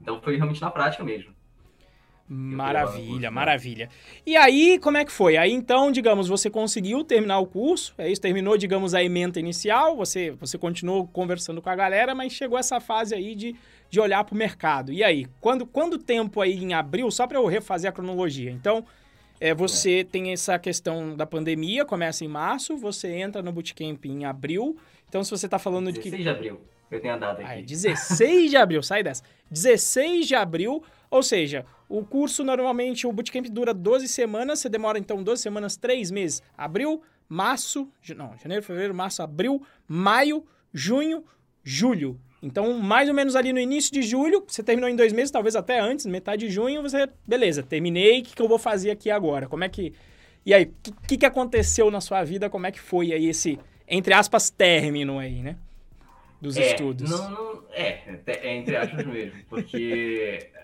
[0.00, 1.34] Então, foi realmente na prática mesmo.
[2.34, 3.90] Maravilha, maravilha.
[4.24, 5.36] E aí, como é que foi?
[5.36, 9.94] Aí, então, digamos, você conseguiu terminar o curso, é isso, terminou, digamos, a ementa inicial,
[9.94, 13.54] você, você continuou conversando com a galera, mas chegou essa fase aí de,
[13.90, 14.94] de olhar para o mercado.
[14.94, 18.82] E aí, quando, quando tempo aí em abril, só para eu refazer a cronologia, então,
[19.38, 20.04] é, você é.
[20.04, 25.22] tem essa questão da pandemia, começa em março, você entra no bootcamp em abril, então
[25.22, 26.10] se você está falando de que...
[26.10, 27.50] 16 de abril, eu tenho a data aqui.
[27.50, 29.22] Ah, é 16 de abril, sai dessa.
[29.50, 30.82] 16 de abril,
[31.12, 35.76] ou seja, o curso normalmente, o bootcamp dura 12 semanas, você demora então 12 semanas,
[35.76, 36.42] 3 meses.
[36.56, 41.22] Abril, março, não, janeiro, fevereiro, março, abril, maio, junho,
[41.62, 42.18] julho.
[42.42, 45.54] Então, mais ou menos ali no início de julho, você terminou em dois meses, talvez
[45.54, 49.10] até antes, metade de junho, você, beleza, terminei, o que, que eu vou fazer aqui
[49.10, 49.46] agora?
[49.46, 49.92] Como é que...
[50.46, 52.48] E aí, o que, que aconteceu na sua vida?
[52.48, 55.56] Como é que foi aí esse, entre aspas, término aí, né?
[56.40, 57.10] Dos é, estudos.
[57.10, 60.61] Não, não, é, é entre aspas mesmo, porque é,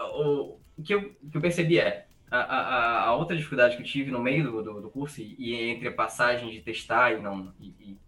[0.00, 3.86] o, o que eu, que eu percebi é, a, a, a, outra dificuldade que eu
[3.86, 7.20] tive no meio do, do, do curso e, e, entre a passagem de testar e
[7.20, 7.98] não e, e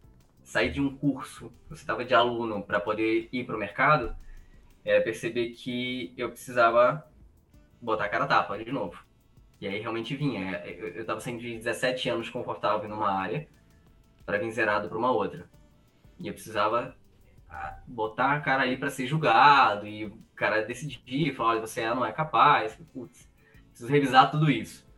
[0.44, 4.14] sair de um curso, você estava de aluno para poder ir para o mercado,
[4.84, 7.06] é perceber que eu precisava
[7.80, 9.02] botar a cara a tapa de novo.
[9.60, 10.56] E aí realmente vinha.
[10.56, 13.46] É, eu estava saindo de 17 anos confortável numa área
[14.24, 15.48] para vir zerado para uma outra.
[16.18, 16.96] E eu precisava
[17.86, 22.12] botar a cara ali para ser julgado e cara decidir, falar, olha, você não é
[22.12, 23.30] capaz, putz,
[23.68, 24.88] preciso revisar tudo isso.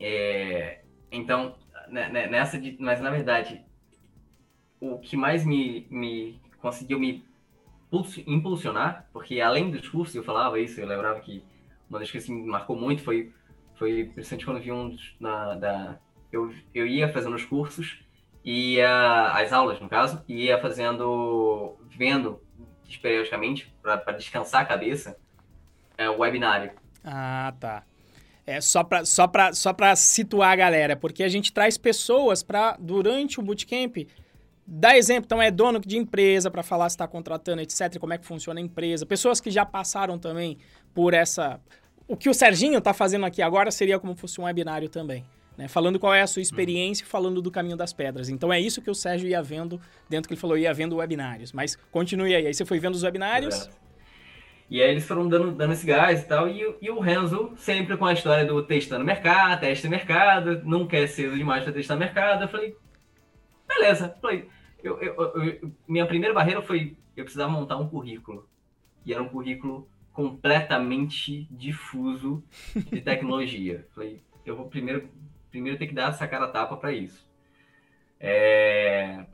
[0.00, 1.56] É, então,
[1.88, 3.64] né, né, nessa, de, mas na verdade,
[4.80, 7.24] o que mais me, me conseguiu me
[8.26, 11.44] impulsionar, porque além dos cursos eu falava isso, eu lembrava que
[11.88, 13.32] uma das coisas que me marcou muito foi,
[13.76, 15.98] foi principalmente quando vi um na, da,
[16.32, 18.04] eu, eu ia fazendo os cursos
[18.44, 22.40] ia as aulas no caso ia fazendo vendo
[23.00, 25.16] periodicamente para descansar a cabeça
[25.98, 26.72] é o webinário
[27.04, 27.84] ah tá.
[28.46, 32.42] É só para só para só para situar a galera porque a gente traz pessoas
[32.42, 33.96] para durante o bootcamp
[34.64, 38.18] dar exemplo então é dono de empresa para falar se está contratando etc como é
[38.18, 39.04] que funciona a empresa.
[39.04, 40.58] Pessoas que já passaram também
[40.94, 41.60] por essa
[42.08, 45.24] o que o Serginho está fazendo aqui agora seria como fosse um webinário também.
[45.56, 45.68] Né?
[45.68, 48.28] Falando qual é a sua experiência e falando do caminho das pedras.
[48.28, 51.52] Então é isso que o Sérgio ia vendo dentro que ele falou, ia vendo webinários.
[51.52, 52.46] Mas continue aí.
[52.46, 53.70] Aí você foi vendo os webinários.
[54.68, 56.48] E aí eles foram dando, dando esse gás e tal.
[56.48, 61.06] E, e o Renzo sempre com a história do testando mercado, teste mercado, não quer
[61.06, 62.42] cedo demais para testar mercado.
[62.42, 62.76] Eu falei,
[63.66, 64.14] beleza.
[64.20, 64.48] Falei,
[64.82, 68.46] eu, eu, eu, minha primeira barreira foi eu precisava montar um currículo.
[69.04, 72.42] E era um currículo completamente difuso
[72.74, 73.86] de tecnologia.
[73.94, 75.08] Falei, eu vou primeiro,
[75.56, 77.26] primeiro ter que dar essa cara tapa para isso.
[78.20, 79.24] É...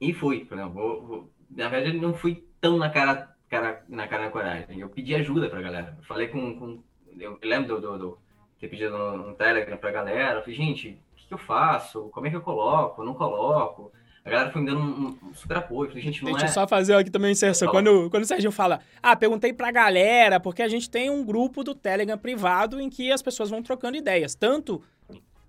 [0.00, 0.44] E fui.
[0.44, 1.30] Falei, vou, vou...
[1.50, 4.80] Na verdade, não fui tão na cara cara, na cara da coragem.
[4.80, 5.94] Eu pedi ajuda pra galera.
[5.98, 6.58] Eu falei com.
[6.58, 6.82] com
[7.18, 8.18] eu lembro do, do, do
[8.60, 10.38] ter pedido no, no Telegram pra galera.
[10.38, 12.08] Eu falei, gente, o que, que, eu faço?
[12.10, 13.04] Como é que eu coloco?
[13.04, 13.92] Não coloco?
[14.24, 15.88] A galera foi me dando um, um super apoio.
[15.88, 16.48] Falei, gente, não Deixa é...
[16.48, 17.70] eu só fazer aqui também inserção.
[17.70, 21.62] Quando, quando o Serginho fala, ah, perguntei pra galera, porque a gente tem um grupo
[21.62, 24.34] do Telegram privado em que as pessoas vão trocando ideias.
[24.34, 24.82] Tanto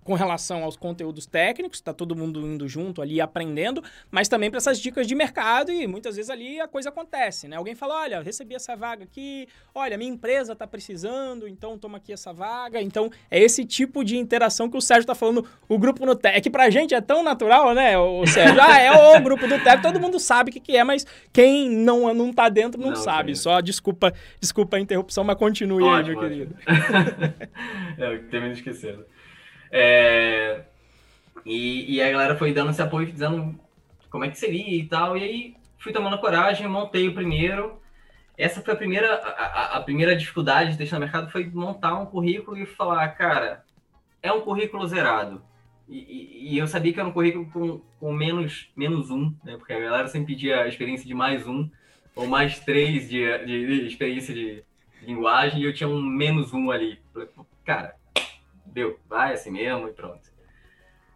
[0.08, 4.56] com relação aos conteúdos técnicos, tá todo mundo indo junto ali aprendendo, mas também para
[4.56, 7.56] essas dicas de mercado e muitas vezes ali a coisa acontece, né?
[7.56, 12.10] Alguém fala, olha, recebi essa vaga aqui, olha, minha empresa tá precisando, então toma aqui
[12.10, 12.80] essa vaga.
[12.80, 16.40] Então é esse tipo de interação que o Sérgio tá falando, o grupo no Tech,
[16.40, 18.62] que pra gente é tão natural, né, o Sérgio?
[18.62, 21.68] Ah, é o grupo do Tech, todo mundo sabe o que, que é, mas quem
[21.68, 23.36] não, não tá dentro não, não sabe.
[23.36, 26.56] Só desculpa, desculpa a interrupção, mas continue ótimo, aí, meu ótimo.
[26.64, 27.42] querido.
[27.98, 29.04] é, eu tenho me esquecido.
[29.70, 30.62] É,
[31.44, 33.58] e, e a galera foi dando esse apoio, dizendo
[34.10, 35.16] como é que seria e tal.
[35.16, 37.80] E aí fui tomando coragem, montei o primeiro.
[38.36, 42.06] Essa foi a primeira, a, a primeira dificuldade de deixar no mercado, foi montar um
[42.06, 43.64] currículo e falar, cara,
[44.22, 45.42] é um currículo zerado.
[45.88, 49.56] E, e, e eu sabia que era um currículo com, com menos, menos um, né?
[49.56, 51.68] Porque a galera sempre pedia a experiência de mais um,
[52.14, 54.62] ou mais três de, de, de experiência de,
[55.00, 57.00] de linguagem, e eu tinha um menos um ali.
[57.64, 57.96] Cara,
[58.72, 60.28] deu, vai assim mesmo e pronto.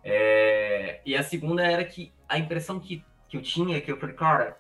[0.05, 4.15] É, e a segunda era que a impressão que, que eu tinha, que eu falei,
[4.15, 4.59] cara,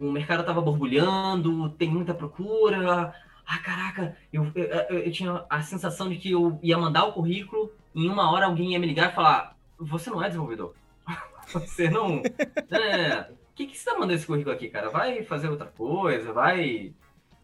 [0.00, 3.14] o mercado tava borbulhando, tem muita procura.
[3.46, 7.72] Ah, caraca, eu, eu, eu, tinha a sensação de que eu ia mandar o currículo
[7.94, 10.74] em uma hora alguém ia me ligar e falar: Você não é desenvolvedor.
[11.46, 12.22] você não.
[12.70, 14.90] É, o que, que você tá mandando esse currículo aqui, cara?
[14.90, 16.92] Vai fazer outra coisa, vai.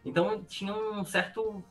[0.05, 1.63] Então tinha um certo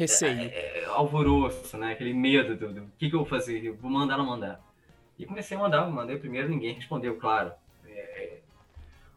[0.00, 0.40] Receio.
[0.40, 1.92] É, é, é, alvoroço, né?
[1.92, 3.62] Aquele medo do, do que, que eu vou fazer?
[3.62, 4.58] Eu vou mandar ou não mandar?
[5.18, 7.52] E comecei a mandar, mandei o primeiro, ninguém respondeu, claro.
[7.86, 8.38] É,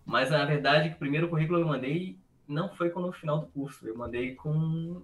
[0.05, 3.87] mas na verdade, o primeiro currículo eu mandei não foi com no final do curso,
[3.87, 5.01] eu mandei com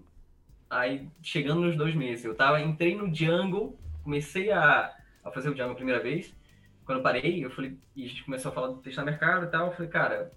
[0.70, 2.26] aí chegando nos dois meses.
[2.26, 6.36] Eu tava, entrei no Django, comecei a, a fazer o Django a primeira vez.
[6.84, 9.50] Quando eu parei, eu falei, e a gente começou a falar do testar mercado e
[9.50, 10.34] tal, eu falei, cara,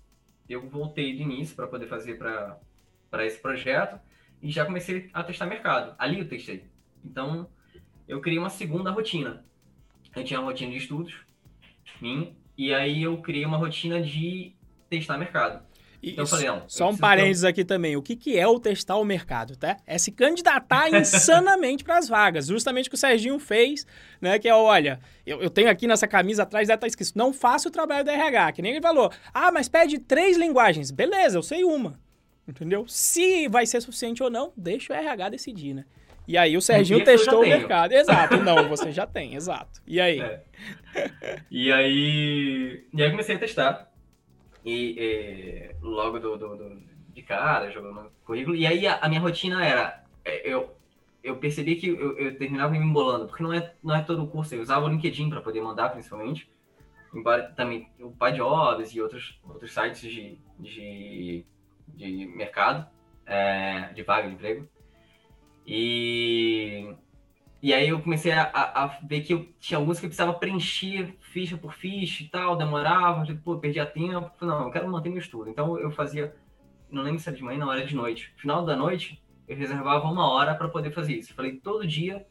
[0.48, 3.98] eu voltei de início para poder fazer para esse projeto
[4.42, 5.94] e já comecei a testar mercado.
[5.98, 6.64] Ali eu testei.
[7.04, 7.48] Então,
[8.08, 9.44] eu criei uma segunda rotina.
[10.14, 11.14] Eu tinha uma rotina de estudos,
[12.00, 14.54] minha, e aí eu criei uma rotina de
[14.90, 15.62] testar mercado.
[16.02, 17.96] Então, falei, não, só um parênteses aqui também.
[17.96, 19.76] O que, que é o testar o mercado, tá?
[19.86, 22.48] É se candidatar insanamente para as vagas.
[22.48, 23.86] Justamente o que o Serginho fez,
[24.20, 24.36] né?
[24.40, 27.68] Que é, olha, eu, eu tenho aqui nessa camisa atrás, dela tá escrito, não faça
[27.68, 28.52] o trabalho da RH.
[28.52, 29.12] Que nem ele falou.
[29.32, 30.90] Ah, mas pede três linguagens.
[30.90, 32.00] Beleza, eu sei uma.
[32.52, 32.84] Entendeu?
[32.86, 35.86] Se vai ser suficiente ou não, deixa o RH decidir, né?
[36.28, 37.92] E aí o Serginho testou o mercado.
[37.92, 39.80] Exato, não, você já tem, exato.
[39.86, 40.20] E aí?
[40.20, 40.42] É.
[41.50, 42.86] E aí.
[42.92, 43.90] E aí comecei a testar.
[44.64, 48.54] E, e logo do, do, do, de cara, jogando currículo.
[48.54, 50.04] E aí a, a, minha rotina era.
[50.24, 50.76] É, eu,
[51.24, 54.28] eu percebi que eu, eu, terminava me embolando, porque não é, não é todo o
[54.28, 54.54] curso.
[54.54, 56.48] Eu usava o LinkedIn para poder mandar, principalmente.
[57.14, 61.44] Embora também o PyJobs e outros, outros sites de, de
[61.94, 62.86] de mercado,
[63.26, 64.68] é, de vaga de emprego.
[65.66, 66.94] E,
[67.62, 71.16] e aí eu comecei a, a, ver que eu tinha alguns que eu precisava preencher
[71.20, 74.30] ficha por ficha e tal, demorava, tipo, pô, perdia tempo.
[74.40, 75.48] Não, eu quero manter meu estudo.
[75.48, 76.34] Então eu fazia,
[76.90, 78.32] não lembro se era de manhã, na hora de noite.
[78.36, 81.32] Final da noite, eu reservava uma hora para poder fazer isso.
[81.32, 82.26] Eu falei, todo dia,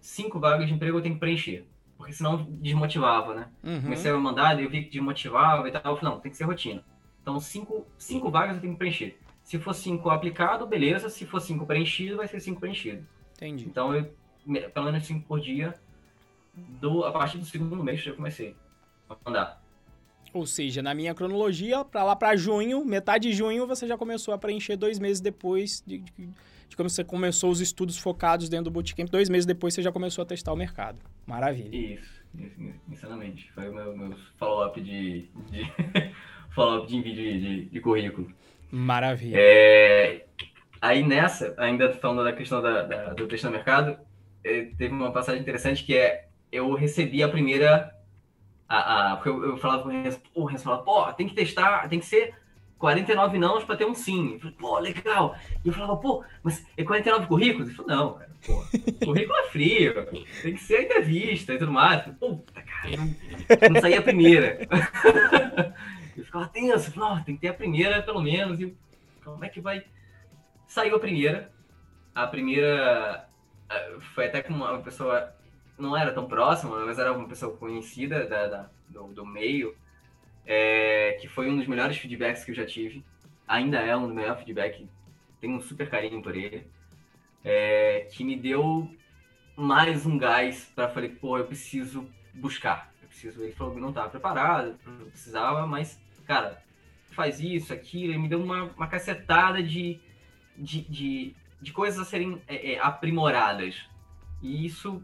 [0.00, 1.66] cinco vagas de emprego eu tenho que preencher.
[1.96, 3.48] Porque senão desmotivava, né?
[3.64, 3.82] Uhum.
[3.82, 5.82] Comecei a mandar, eu vi que desmotivava e tal.
[5.84, 6.84] Eu falei, não, tem que ser rotina.
[7.26, 9.18] Então, cinco, cinco vagas eu tenho que preencher.
[9.42, 11.10] Se for cinco aplicado, beleza.
[11.10, 13.04] Se for cinco preenchido, vai ser cinco preenchido.
[13.34, 13.64] Entendi.
[13.64, 14.14] Então, eu,
[14.70, 15.74] pelo menos cinco por dia,
[16.54, 18.54] do, a partir do segundo mês já comecei
[19.10, 19.60] a mandar.
[20.32, 24.32] Ou seja, na minha cronologia, para lá para junho, metade de junho, você já começou
[24.32, 26.28] a preencher dois meses depois de, de,
[26.68, 29.10] de quando você começou os estudos focados dentro do Bootcamp.
[29.10, 31.00] Dois meses depois, você já começou a testar o mercado.
[31.26, 31.74] Maravilha.
[31.74, 32.22] Isso,
[32.88, 33.50] insanamente.
[33.52, 35.72] Foi o meu, meu follow-up de, de
[36.56, 38.28] follow-up de envio de, de, de, currículo.
[38.72, 39.36] Maravilha.
[39.38, 40.26] É,
[40.80, 43.98] Aí nessa, ainda falando da questão da, da do texto no mercado,
[44.44, 47.92] eh, teve uma passagem interessante que é eu recebi a primeira.
[48.68, 51.28] A, a, porque eu, eu falava com o Renzo, pô, o Renzo falava, pô, tem
[51.28, 52.34] que testar, tem que ser
[52.78, 54.34] 49 não para ter um sim.
[54.34, 55.36] Eu falei, pô, legal.
[55.64, 57.68] E eu falava, pô, mas é 49 currículos?
[57.68, 58.64] Ele falou, não, cara, pô,
[59.04, 60.06] currículo é frio,
[60.42, 62.02] tem que ser a entrevista e tudo mais.
[62.02, 64.58] falei, Puta, cara, não, não saía a primeira.
[66.36, 68.60] ficava tenso, oh, tem que ter a primeira pelo menos.
[68.60, 68.76] E
[69.24, 69.84] como é que vai?
[70.66, 71.52] Saiu a primeira.
[72.14, 73.28] A primeira
[73.68, 75.34] eh, foi até com uma pessoa,
[75.78, 79.76] não era tão próxima, mas era uma pessoa conhecida da, da do, do meio
[80.46, 83.04] é, que foi um dos melhores feedbacks que eu já tive.
[83.46, 84.86] Ainda é um dos melhores feedbacks,
[85.40, 86.66] tenho um super carinho por ele.
[87.44, 88.90] É, que me deu
[89.56, 92.92] mais um gás para falei, pô, eu preciso buscar.
[93.02, 93.42] Eu preciso.
[93.42, 96.62] Ele falou que não estava preparado, não precisava, mas, cara,
[97.10, 98.12] faz isso, aquilo.
[98.12, 100.00] Ele me deu uma, uma cacetada de,
[100.56, 103.88] de, de, de coisas a serem é, é, aprimoradas.
[104.42, 105.02] E isso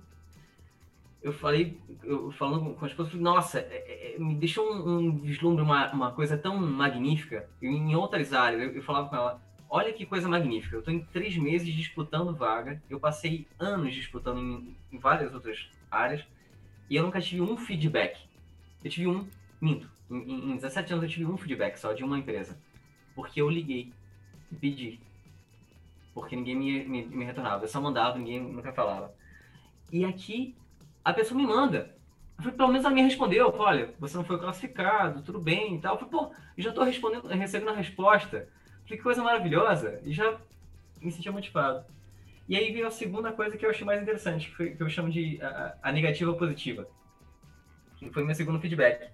[1.23, 5.63] eu falei, eu falando com as pessoas, nossa, é, é, me deixou um, um vislumbre,
[5.63, 7.49] uma, uma coisa tão magnífica.
[7.63, 10.75] em outras áreas, eu, eu, falava com ela, olha que coisa magnífica.
[10.75, 15.71] Eu estou em três meses disputando vaga, eu passei anos disputando em, em, várias outras
[15.89, 16.25] áreas,
[16.91, 18.19] e eu nunca tive um feedback.
[18.83, 19.29] Eu tive um,
[19.61, 22.59] minto, em, em 17 anos eu tive um feedback só de uma empresa.
[23.15, 23.93] Porque eu liguei
[24.51, 25.01] e pedi.
[26.15, 27.65] Porque ninguém me, me, me retornava.
[27.65, 29.15] Eu só mandava, ninguém nunca falava.
[29.91, 30.55] E aqui
[31.05, 31.95] a pessoa me manda.
[32.39, 35.81] Eu falei, pelo menos ela me respondeu, olha, você não foi classificado, tudo bem e
[35.81, 35.95] tal.
[35.95, 38.49] Eu falei, pô, já estou respondendo, recebendo a resposta.
[38.85, 40.01] Falei, que coisa maravilhosa.
[40.05, 40.39] E já
[41.01, 41.85] me sentia motivado.
[42.49, 44.89] E aí veio a segunda coisa que eu achei mais interessante, que, foi, que eu
[44.89, 46.89] chamo de a, a negativa positiva.
[47.97, 49.11] Que foi meu segundo feedback.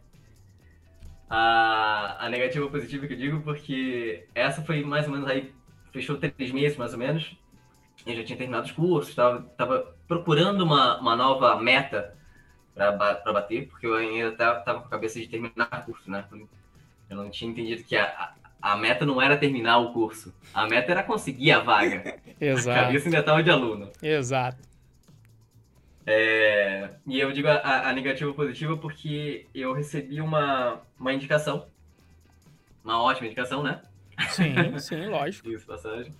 [1.29, 5.53] A, a negativa positiva que eu digo, porque essa foi mais ou menos aí,
[5.93, 7.37] fechou três meses mais ou menos.
[8.07, 12.17] Eu já tinha terminado os cursos, estava tava procurando uma, uma nova meta
[12.75, 16.25] para bater, porque eu ainda estava com a cabeça de terminar o curso, né?
[17.11, 20.93] Eu não tinha entendido que a, a meta não era terminar o curso, a meta
[20.93, 22.21] era conseguir a vaga.
[22.41, 22.79] Exato.
[22.79, 23.91] A cabeça ainda estava de aluno.
[24.03, 24.68] Exato.
[26.11, 31.67] É, e eu digo a, a negativa positiva porque eu recebi uma, uma indicação,
[32.83, 33.83] uma ótima indicação, né?
[34.31, 35.51] Sim, sim, lógico.
[35.51, 36.11] Isso, passagem.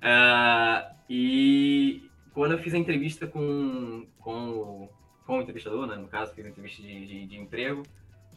[0.00, 4.88] Uh, e quando eu fiz a entrevista com, com,
[5.26, 7.82] com o entrevistador, né, no caso, fiz a entrevista de, de, de emprego,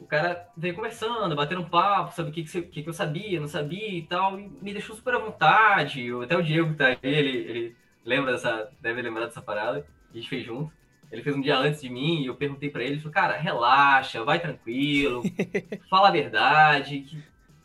[0.02, 3.48] o cara veio conversando, batendo um papo, sabe o que, que, que, eu sabia, não
[3.48, 6.10] sabia e tal, e me deixou super à vontade.
[6.22, 10.30] Até o Diego tá aí, ele, ele lembra dessa, deve lembrar dessa parada, a gente
[10.30, 10.72] fez junto.
[11.12, 13.38] Ele fez um dia antes de mim e eu perguntei para ele, ele falou, cara,
[13.38, 15.24] relaxa, vai tranquilo,
[15.90, 17.24] fala a verdade, que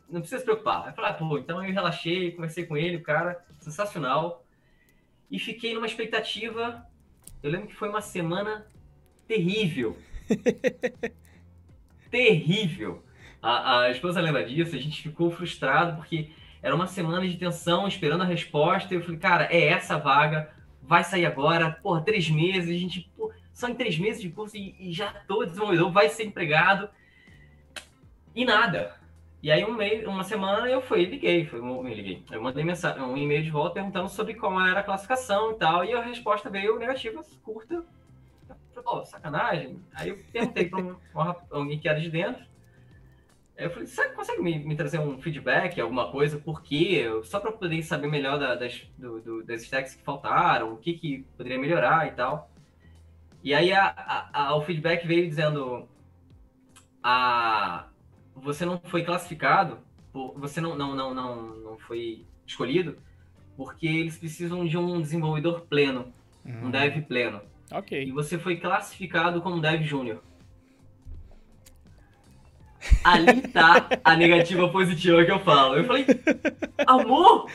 [0.08, 0.86] não precisa se preocupar.
[0.86, 4.44] Eu falei, ah, pô, então eu relaxei, conversei com ele, o cara, sensacional.
[5.30, 6.86] E fiquei numa expectativa.
[7.42, 8.66] Eu lembro que foi uma semana
[9.26, 9.96] terrível.
[12.10, 13.02] terrível.
[13.40, 16.30] A, a esposa lembra disso, a gente ficou frustrado porque
[16.62, 18.94] era uma semana de tensão, esperando a resposta.
[18.94, 20.48] E eu falei, cara, é essa vaga,
[20.82, 24.56] vai sair agora, porra, três meses, a gente, pô, só em três meses de curso
[24.56, 26.88] e, e já tô desenvolvedor, vai ser empregado.
[28.34, 29.00] E nada.
[29.42, 32.24] E aí, um mês, uma semana, eu fui liguei, fui, me liguei.
[32.30, 35.84] Eu mandei mensagem, um e-mail de volta perguntando sobre como era a classificação e tal,
[35.84, 37.84] e a resposta veio negativa, curta.
[38.84, 39.80] Pô, sacanagem.
[39.94, 40.96] Aí eu perguntei para um,
[41.50, 42.44] alguém que era de dentro.
[43.62, 47.04] Eu falei, você consegue me, me, trazer um feedback, alguma coisa, por quê?
[47.24, 50.94] Só para poder saber melhor da, das, do, do, das stacks que faltaram, o que,
[50.94, 52.50] que poderia melhorar e tal.
[53.42, 55.88] E aí a, a, a, o feedback veio dizendo
[57.02, 57.88] a,
[58.34, 59.78] você não foi classificado,
[60.36, 62.98] você não, não, não, não, não foi escolhido,
[63.56, 66.12] porque eles precisam de um desenvolvedor pleno,
[66.44, 66.70] um hum.
[66.70, 67.40] dev pleno.
[67.70, 68.02] Ok.
[68.02, 70.22] E você foi classificado como dev júnior.
[73.04, 75.76] Ali tá a negativa positiva que eu falo.
[75.76, 76.06] Eu falei,
[76.86, 77.46] amor,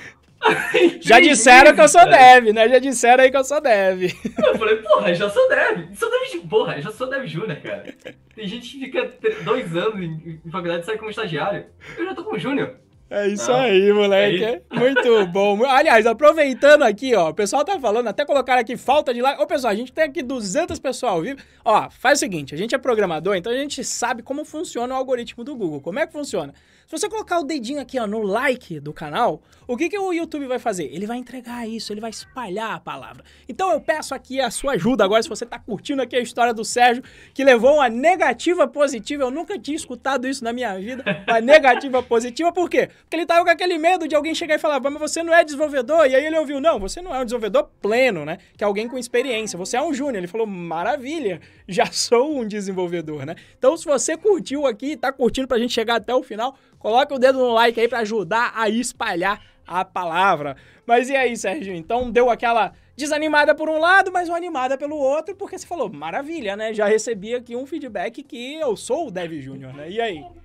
[1.02, 2.70] já disseram que eu sou dev, né?
[2.70, 4.12] Já disseram aí que eu sou dev.
[4.46, 5.96] Eu falei, porra, já sou dev.
[5.96, 7.94] Sou dev, porra, já sou dev júnior, cara.
[8.36, 9.12] Tem gente que fica
[9.44, 11.66] dois anos em, em faculdade e sai como estagiário.
[11.98, 12.76] Eu já tô como júnior.
[13.10, 14.44] É isso ah, aí, moleque.
[14.44, 15.64] É Muito bom.
[15.66, 19.42] Aliás, aproveitando aqui, ó, o pessoal tá falando, até colocar aqui falta de like.
[19.42, 21.40] Ô, pessoal, a gente tem aqui 200 pessoal ao vivo.
[21.64, 24.98] Ó, faz o seguinte, a gente é programador, então a gente sabe como funciona o
[24.98, 25.80] algoritmo do Google.
[25.80, 26.54] Como é que funciona?
[26.86, 30.14] Se você colocar o dedinho aqui ó, no like do canal, o que, que o
[30.14, 30.86] YouTube vai fazer?
[30.86, 33.24] Ele vai entregar isso, ele vai espalhar a palavra.
[33.50, 36.54] Então eu peço aqui a sua ajuda agora, se você está curtindo aqui a história
[36.54, 39.24] do Sérgio, que levou uma negativa positiva.
[39.24, 41.04] Eu nunca tinha escutado isso na minha vida.
[41.28, 42.90] Uma negativa positiva, por quê?
[43.02, 45.44] Porque ele tava com aquele medo de alguém chegar e falar, mas você não é
[45.44, 46.06] desenvolvedor?
[46.06, 48.38] E aí ele ouviu, não, você não é um desenvolvedor pleno, né?
[48.58, 49.58] Que é alguém com experiência.
[49.58, 50.18] Você é um júnior.
[50.18, 53.36] Ele falou, maravilha, já sou um desenvolvedor, né?
[53.58, 57.20] Então, se você curtiu aqui, tá curtindo pra gente chegar até o final, coloque o
[57.20, 60.56] dedo no like aí pra ajudar a espalhar a palavra.
[60.86, 61.76] Mas e aí, Sérgio?
[61.76, 65.92] Então, deu aquela desanimada por um lado, mas uma animada pelo outro, porque você falou,
[65.92, 66.74] maravilha, né?
[66.74, 69.90] Já recebi aqui um feedback que eu sou o Dev Júnior, né?
[69.90, 70.24] E aí?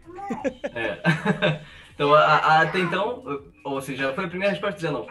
[0.74, 0.98] É.
[1.94, 3.22] então, a, a, até então,
[3.64, 5.06] ou seja, foi a primeira resposta dizendo,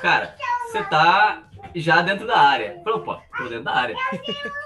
[0.00, 0.34] cara,
[0.66, 2.80] você tá já dentro da área.
[2.82, 3.96] Falou, pô, tô dentro da área.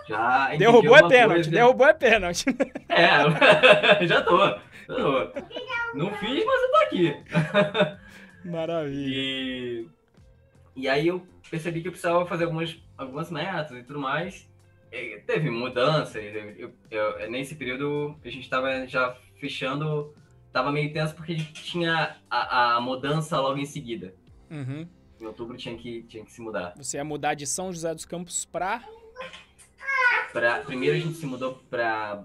[0.09, 2.45] Já derrubou é pênalti, derrubou é pênalti.
[2.89, 5.33] É, já tô, já tô.
[5.95, 7.17] Não fiz, mas eu tô aqui.
[8.45, 9.15] Maravilha.
[9.15, 9.87] E,
[10.77, 14.49] e aí eu percebi que eu precisava fazer algumas, algumas metas e tudo mais.
[14.91, 16.21] E teve mudança.
[16.21, 20.15] Eu, eu, eu, nesse período a gente estava já fechando,
[20.47, 24.15] estava meio tenso porque a gente tinha a, a mudança logo em seguida.
[24.51, 24.87] Uhum.
[25.21, 26.75] Em outubro tinha que, tinha que se mudar.
[26.77, 28.83] Você ia mudar de São José dos Campos para?
[30.33, 32.25] Pra, primeiro a gente se mudou para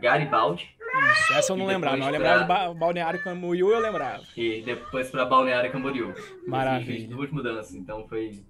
[0.00, 0.76] Garibaldi.
[1.12, 1.96] Isso, essa eu não lembrava.
[1.96, 2.68] Não, eu lembrava pra...
[2.68, 4.22] de Balneário Camboriú, eu lembrava.
[4.36, 6.14] E depois para Balneário Camboriú.
[6.46, 7.08] Maravilha.
[7.08, 8.42] duas mudanças, então foi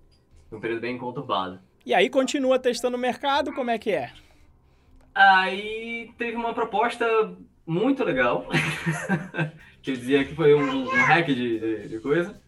[0.51, 1.61] um período bem conturbado.
[1.85, 4.13] E aí continua testando o mercado, como é que é?
[5.15, 7.07] Aí teve uma proposta
[7.67, 8.47] muito legal,
[9.83, 12.41] que eu dizia que foi um, um hack de, de, de coisa.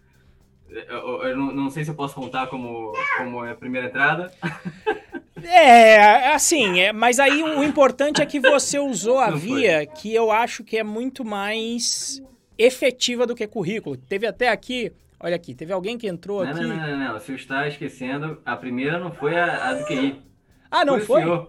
[0.68, 4.32] Eu, eu não, não, sei se eu posso contar como, como é a primeira entrada.
[5.44, 10.30] É, assim, é, mas aí o importante é que você usou a via que eu
[10.30, 12.22] acho que é muito mais
[12.58, 13.96] efetiva do que currículo.
[13.96, 16.62] Teve até aqui Olha aqui, teve alguém que entrou não, aqui.
[16.62, 17.12] Não, não, não, não.
[17.12, 18.40] Você está esquecendo.
[18.44, 20.22] A primeira não foi a, a do QI.
[20.70, 21.22] Ah, não foi?
[21.22, 21.46] foi?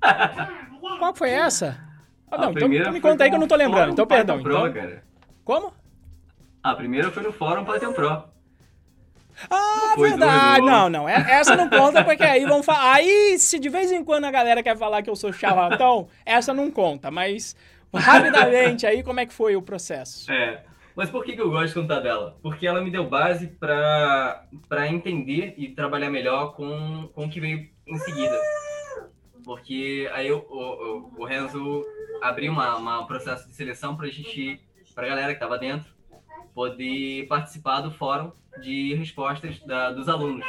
[0.98, 1.78] Qual foi essa?
[2.30, 3.92] Ah, não, então, então me conta aí que eu não tô lembrando.
[3.92, 4.42] Então, perdão.
[4.42, 4.72] Pro, então...
[4.72, 5.04] Cara.
[5.44, 5.74] Como?
[6.62, 8.24] A primeira foi no Fórum Python Pro.
[9.50, 10.66] Ah, não verdade.
[10.66, 11.08] Não, não.
[11.08, 12.94] É, essa não conta porque aí vão falar.
[12.94, 16.52] Aí, se de vez em quando a galera quer falar que eu sou charlatão, essa
[16.52, 17.10] não conta.
[17.10, 17.56] Mas,
[17.94, 20.30] rapidamente, aí como é que foi o processo?
[20.30, 20.62] É.
[20.94, 22.36] Mas por que, que eu gosto de contar dela?
[22.42, 24.46] Porque ela me deu base para
[24.88, 28.38] entender e trabalhar melhor com, com o que veio em seguida.
[29.44, 31.84] Porque aí eu, o, o, o Renzo
[32.20, 34.60] abriu uma, uma processo de seleção para a gente,
[34.94, 35.90] para a galera que estava dentro,
[36.54, 40.44] poder participar do fórum de respostas da, dos alunos.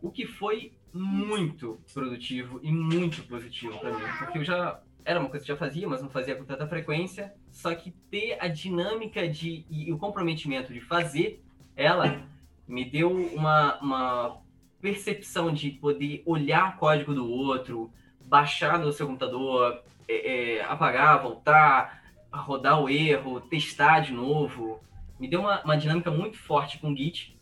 [0.00, 5.28] O que foi muito produtivo e muito positivo para mim, porque eu já era uma
[5.28, 7.34] coisa que eu já fazia, mas não fazia com tanta frequência.
[7.50, 11.42] Só que ter a dinâmica de, e o comprometimento de fazer
[11.78, 12.20] ela
[12.66, 14.40] me deu uma, uma
[14.80, 21.22] percepção de poder olhar o código do outro, baixar no seu computador, é, é, apagar,
[21.22, 21.97] voltar,
[22.32, 24.80] rodar o erro, testar de novo.
[25.18, 27.38] Me deu uma, uma dinâmica muito forte com o Git,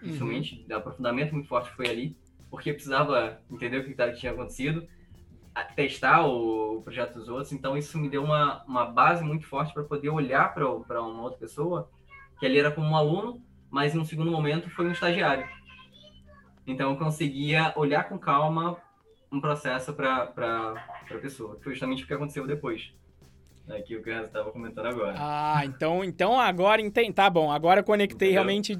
[0.00, 0.76] principalmente, uhum.
[0.76, 2.16] aprofundamento muito forte foi ali,
[2.50, 4.86] porque eu precisava entender o que, que tinha acontecido
[5.74, 9.84] testar o projeto dos outros, então isso me deu uma, uma base muito forte para
[9.84, 10.68] poder olhar para
[11.02, 11.90] uma outra pessoa,
[12.38, 15.48] que ali era como um aluno, mas em um segundo momento foi um estagiário.
[16.66, 18.76] Então eu conseguia olhar com calma
[19.32, 22.92] um processo para a pessoa, que foi justamente o que aconteceu depois.
[23.68, 25.14] É que o que estava comentando agora.
[25.18, 27.12] Ah, então, então agora entendi.
[27.12, 28.32] Tá bom, agora conectei Entendeu?
[28.32, 28.78] realmente.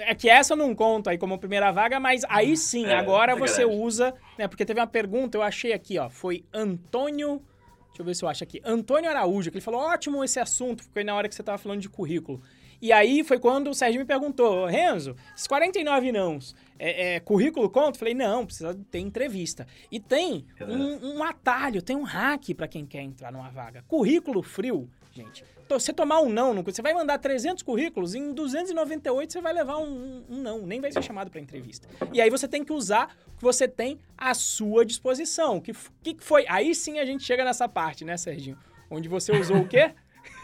[0.00, 3.36] é que essa eu não conto aí como primeira vaga, mas aí sim, é, agora
[3.36, 4.14] você usa.
[4.38, 6.08] Né, porque teve uma pergunta, eu achei aqui, ó.
[6.08, 7.42] Foi Antônio.
[7.88, 8.62] Deixa eu ver se eu acho aqui.
[8.64, 11.80] Antônio Araújo, que ele falou: ótimo esse assunto, foi na hora que você estava falando
[11.80, 12.40] de currículo.
[12.80, 17.68] E aí foi quando o Sérgio me perguntou, Renzo, esses 49 nãos, é, é, currículo
[17.68, 17.98] conta?
[17.98, 19.66] Falei, não, precisa ter entrevista.
[19.90, 23.84] E tem um, um atalho, tem um hack para quem quer entrar numa vaga.
[23.88, 25.44] Currículo frio, gente.
[25.68, 30.24] Você tomar um não, você vai mandar 300 currículos, em 298 você vai levar um,
[30.28, 31.86] um não, nem vai ser chamado para entrevista.
[32.10, 35.58] E aí você tem que usar o que você tem à sua disposição.
[35.58, 36.46] O que, que foi?
[36.48, 38.56] Aí sim a gente chega nessa parte, né, Serginho?
[38.90, 39.92] Onde você usou o quê?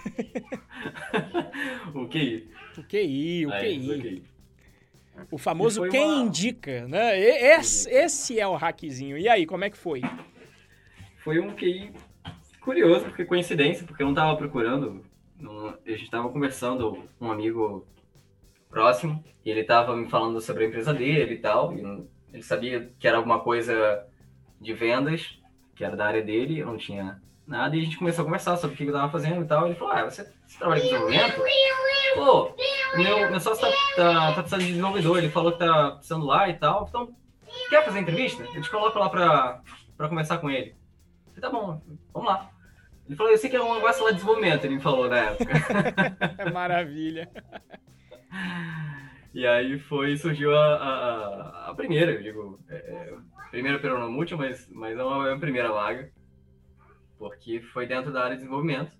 [1.94, 2.50] o QI.
[2.76, 4.33] O QI, o QI.
[5.30, 6.22] O famoso quem uma...
[6.24, 7.18] indica, né?
[7.18, 9.16] Esse, esse é o hackzinho.
[9.16, 10.02] E aí, como é que foi?
[11.22, 11.92] Foi um QI
[12.60, 15.04] curioso, porque coincidência, porque eu não estava procurando.
[15.38, 17.86] Não, a gente estava conversando com um amigo
[18.70, 21.72] próximo, e ele estava me falando sobre a empresa dele e tal.
[21.74, 24.04] E ele sabia que era alguma coisa
[24.60, 25.38] de vendas,
[25.74, 28.56] que era da área dele, eu não tinha nada, e a gente começou a conversar
[28.56, 29.66] sobre o que eu tava fazendo e tal.
[29.66, 31.42] Ele falou, ah, você, você trabalha com desenvolvimento?
[32.14, 32.54] Pô,
[32.96, 36.48] meu, meu sócio tá, tá, tá, precisando de desenvolvedor, ele falou que tá precisando lá
[36.48, 37.14] e tal, então,
[37.68, 38.44] quer fazer entrevista?
[38.54, 39.60] Eu te coloco lá pra,
[39.96, 40.74] pra conversar com ele.
[41.26, 41.80] falei, tá bom,
[42.12, 42.50] vamos lá.
[43.06, 45.16] Ele falou, eu sei que é um negócio lá de desenvolvimento, ele me falou na
[45.18, 45.52] época.
[46.52, 47.30] Maravilha.
[49.34, 53.14] E aí foi, surgiu a, a, a primeira, eu digo, é, é
[53.50, 56.10] primeira peronomútil, mas, mas é uma, é a primeira vaga,
[57.18, 58.90] porque foi dentro da área de desenvolvimento.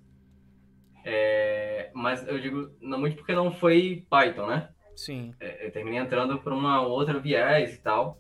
[1.04, 4.70] É, mas eu digo, não muito porque não foi Python, né?
[4.96, 5.34] Sim.
[5.38, 8.18] É, eu terminei entrando para uma outra viés e tal.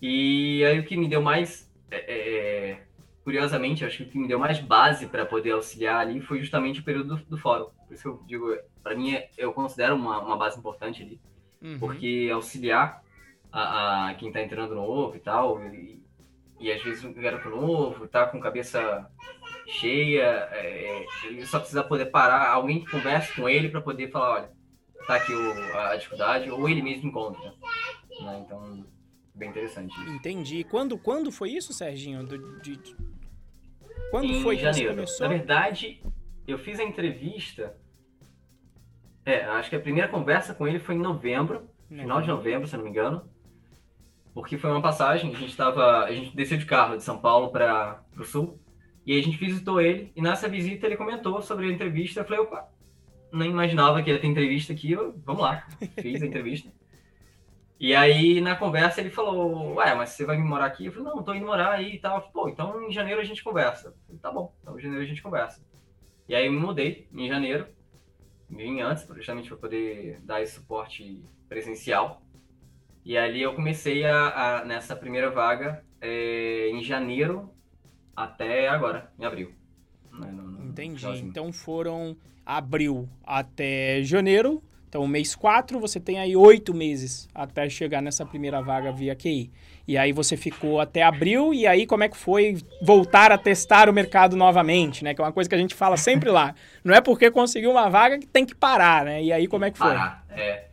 [0.00, 2.86] E aí o que me deu mais, é, é, é
[3.24, 6.80] curiosamente, acho que o que me deu mais base para poder auxiliar ali foi justamente
[6.80, 7.66] o período do, do fórum.
[7.86, 11.20] Por isso que eu digo, para mim, eu considero uma, uma base importante ali,
[11.60, 11.78] uhum.
[11.78, 13.02] porque auxiliar
[13.50, 16.00] a, a quem está entrando novo e tal, e,
[16.60, 19.10] e às vezes um garoto novo tá com cabeça
[19.66, 24.34] cheia, é, ele só precisa poder parar, alguém que converse com ele para poder falar,
[24.34, 24.50] olha,
[25.06, 27.52] tá aqui o, a dificuldade, ou ele mesmo encontra.
[28.22, 28.42] Né?
[28.44, 28.84] Então,
[29.34, 29.92] bem interessante.
[30.00, 30.10] Isso.
[30.10, 30.64] Entendi.
[30.64, 32.24] Quando, quando foi isso, Serginho?
[32.24, 32.78] Do, de,
[34.10, 34.90] quando em foi janeiro.
[34.90, 35.28] que começou?
[35.28, 36.02] Na verdade,
[36.46, 37.76] eu fiz a entrevista.
[39.24, 42.02] É, acho que a primeira conversa com ele foi em novembro, não.
[42.02, 43.28] final de novembro, se não me engano.
[44.32, 47.50] Porque foi uma passagem, a gente estava, a gente desceu de carro de São Paulo
[47.50, 48.60] para o sul,
[49.06, 52.24] e aí a gente visitou ele, e nessa visita ele comentou sobre a entrevista, eu
[52.24, 52.68] falei, opa,
[53.32, 55.64] nem imaginava que ia ter entrevista aqui, eu, vamos lá,
[56.02, 56.72] fiz a entrevista.
[57.78, 60.86] E aí, na conversa, ele falou, ué, mas você vai me morar aqui?
[60.86, 62.22] Eu falei, não, tô indo morar aí e tal.
[62.32, 63.94] Pô, então em janeiro a gente conversa.
[64.06, 65.62] Falei, tá bom, então em janeiro a gente conversa.
[66.26, 67.66] E aí eu me mudei em janeiro,
[68.48, 72.22] vim antes, justamente para poder dar esse suporte presencial.
[73.04, 77.54] E ali eu comecei a, a nessa primeira vaga é, em janeiro
[78.16, 79.52] até agora, em abril.
[80.12, 81.06] Né, no, no, Entendi.
[81.18, 84.62] Então foram abril até janeiro.
[84.88, 89.50] Então, mês 4, você tem aí oito meses até chegar nessa primeira vaga via QI.
[89.86, 93.90] E aí você ficou até abril, e aí como é que foi voltar a testar
[93.90, 95.12] o mercado novamente, né?
[95.12, 96.54] Que é uma coisa que a gente fala sempre lá.
[96.82, 99.22] Não é porque conseguiu uma vaga que tem que parar, né?
[99.22, 99.88] E aí como é que foi?
[99.88, 100.64] Parar, é.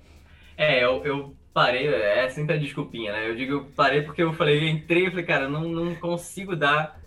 [0.55, 3.29] É, eu, eu parei, é sempre a desculpinha, né?
[3.29, 6.55] Eu digo eu parei porque eu falei, eu entrei e falei, cara, não, não consigo
[6.55, 7.02] dar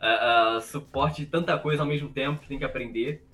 [0.00, 3.24] uh, suporte de tanta coisa ao mesmo tempo que tem que aprender.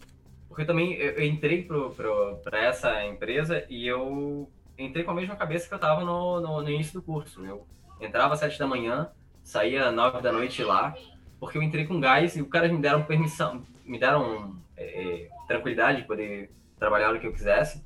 [0.48, 4.48] Porque também eu, eu entrei para essa empresa e eu
[4.78, 7.44] entrei com a mesma cabeça que eu estava no, no, no início do curso.
[7.44, 7.66] Eu
[8.00, 9.10] entrava às sete da manhã,
[9.42, 10.94] saía nove da noite lá,
[11.38, 15.28] porque eu entrei com gás e os caras me deram permissão, me deram é, é,
[15.46, 17.84] tranquilidade de poder trabalhar no que eu quisesse.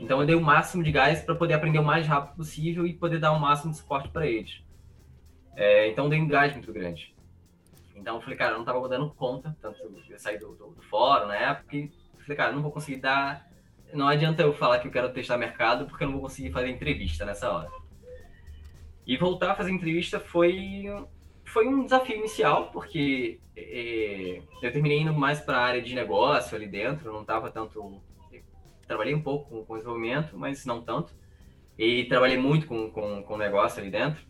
[0.00, 2.92] Então eu dei o máximo de gás para poder aprender o mais rápido possível e
[2.92, 4.62] poder dar o máximo de suporte para eles.
[5.54, 7.13] É, então dei um gás muito grande.
[7.94, 9.78] Então eu falei, cara, eu não estava dando conta, tanto
[10.08, 13.48] eu saí do, do, do fórum na época, e falei, cara, não vou conseguir dar.
[13.92, 16.68] Não adianta eu falar que eu quero testar mercado, porque eu não vou conseguir fazer
[16.68, 17.70] entrevista nessa hora.
[19.06, 20.86] E voltar a fazer entrevista foi,
[21.44, 26.56] foi um desafio inicial, porque é, eu terminei indo mais para a área de negócio
[26.56, 28.02] ali dentro, não estava tanto.
[28.86, 31.14] Trabalhei um pouco com, com desenvolvimento, mas não tanto.
[31.78, 34.24] E trabalhei muito com, com, com negócio ali dentro.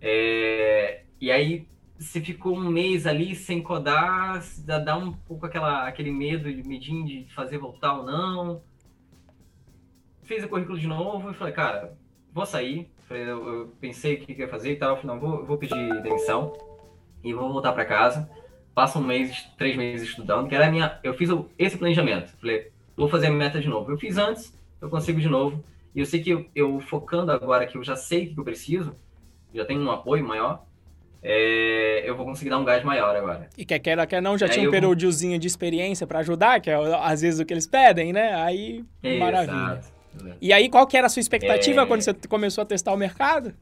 [0.00, 1.66] É, e aí,
[2.00, 4.42] se ficou um mês ali sem codar,
[4.82, 8.62] dá um pouco aquela, aquele medo de fazer voltar ou não.
[10.22, 11.94] Fiz o currículo de novo e falei, cara,
[12.32, 14.96] vou sair, eu, eu pensei o que, que ia fazer e tal.
[14.96, 16.56] Falei, não, vou, vou pedir demissão
[17.22, 18.30] e vou voltar para casa.
[18.74, 20.98] Passa um mês, três meses estudando, que era a minha.
[21.04, 21.28] Eu fiz
[21.58, 22.32] esse planejamento.
[22.40, 23.90] Falei, vou fazer a meta de novo.
[23.90, 25.62] Eu fiz antes, eu consigo de novo.
[25.94, 28.44] E eu sei que eu, eu focando agora que eu já sei o que eu
[28.44, 28.94] preciso,
[29.52, 30.64] já tenho um apoio maior,
[31.22, 33.48] é, eu vou conseguir dar um gás maior agora.
[33.56, 36.70] E quer quer, quer não, já é, tinha um períodozinho de experiência para ajudar, que
[36.70, 38.34] é às vezes o que eles pedem, né?
[38.34, 38.84] Aí,
[39.18, 39.52] maravilha.
[39.52, 40.00] Exato.
[40.40, 41.86] E aí, qual que era a sua expectativa é...
[41.86, 43.54] quando você começou a testar o mercado?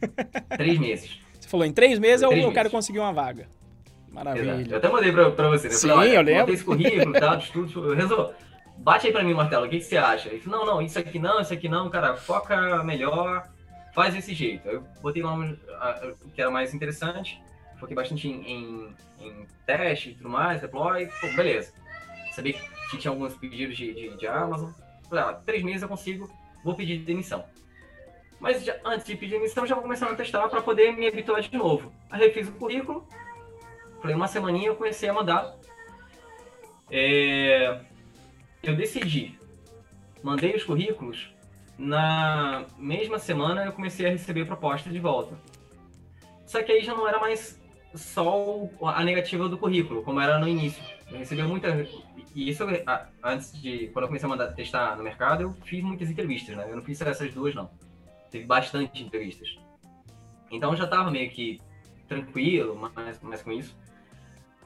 [0.56, 1.20] Três meses.
[1.38, 2.54] Você falou, em três meses três eu, meses.
[2.54, 3.46] quero conseguir uma vaga.
[4.10, 4.52] Maravilha.
[4.52, 4.70] Exato.
[4.70, 5.74] Eu até mandei pra, pra você, né?
[5.74, 6.52] Sim, falei, eu lembro.
[6.52, 8.32] esse currículo, tal, de estudo, resolvo.
[8.78, 10.28] Bate aí pra mim, Martelo, o que, que você acha?
[10.28, 13.48] Ele falou, não, não, isso aqui não, isso aqui não, cara, foca melhor,
[13.92, 14.68] faz desse jeito.
[14.68, 17.40] Eu botei lá o que era mais interessante,
[17.78, 21.72] foquei bastante em, em, em teste e tudo mais, deploy, pô, beleza.
[22.32, 22.54] Sabia
[22.90, 24.70] que tinha alguns pedidos de, de, de Amazon,
[25.12, 26.26] Falei, ah, três meses eu consigo,
[26.64, 27.44] vou pedir demissão.
[28.40, 31.42] Mas já, antes de pedir demissão, já vou começar a testar para poder me habituar
[31.42, 31.92] de novo.
[32.10, 33.06] Aí refiz o currículo,
[34.00, 35.54] falei, uma semaninha eu comecei a mandar.
[36.90, 37.78] É,
[38.62, 39.38] eu decidi,
[40.22, 41.31] mandei os currículos,
[41.82, 45.36] na mesma semana eu comecei a receber proposta de volta.
[46.46, 47.60] Só que aí já não era mais
[47.94, 50.82] só a negativa do currículo, como era no início.
[51.10, 51.86] Eu recebi muita
[52.34, 52.64] e isso,
[53.22, 53.88] antes de.
[53.88, 56.66] Quando eu comecei a mandar testar no mercado, eu fiz muitas entrevistas, né?
[56.68, 57.70] Eu não fiz essas duas, não.
[58.30, 59.58] Teve bastante entrevistas.
[60.50, 61.60] Então já tava meio que
[62.08, 63.76] tranquilo, mais, mais com isso.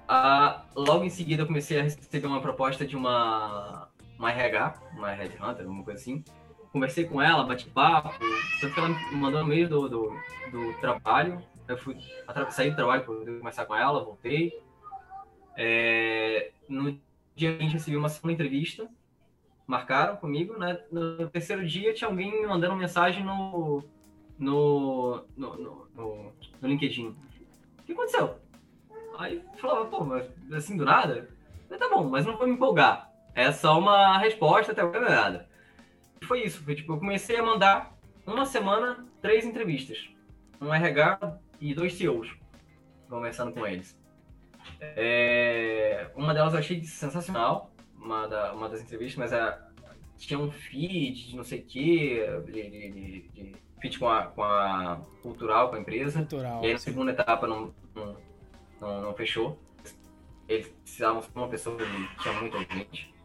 [0.07, 5.11] Ah, logo em seguida eu comecei a receber uma proposta de uma, uma RH, uma
[5.11, 6.23] Headhunter, alguma coisa assim.
[6.77, 8.11] Conversei com ela, bati papo,
[8.61, 10.21] tanto que ela me mandou no meio do, do,
[10.53, 11.43] do trabalho.
[11.67, 11.97] Eu fui
[12.51, 14.61] sair do trabalho para começar com ela, voltei.
[15.57, 17.01] É, no
[17.35, 18.87] dia seguinte recebi uma segunda entrevista,
[19.67, 20.79] marcaram comigo, né?
[20.93, 23.83] No terceiro dia tinha alguém me mandando mensagem no,
[24.39, 27.17] no, no, no, no, no LinkedIn.
[27.79, 28.37] O que aconteceu?
[29.17, 31.27] Aí falava, pô, mas assim do nada?
[31.71, 33.11] Falei, tá bom, mas não vou me empolgar.
[33.35, 35.56] É só uma resposta, até agora é nada.
[36.23, 37.97] Foi isso, foi tipo, eu comecei a mandar
[38.27, 40.09] uma semana, três entrevistas.
[40.61, 42.35] Um RH e dois CEOs,
[43.09, 43.99] conversando com eles.
[44.81, 49.71] É, uma delas eu achei sensacional, uma, da, uma das entrevistas, mas a,
[50.17, 54.27] tinha um feed de não sei o quê, de, de, de, de feed com a,
[54.27, 56.21] com a cultural, com a empresa.
[56.21, 58.17] Cultural, e aí na segunda etapa não, não,
[58.81, 59.59] não, não fechou.
[60.49, 63.16] Eles precisavam de uma pessoa que tinha muita gente.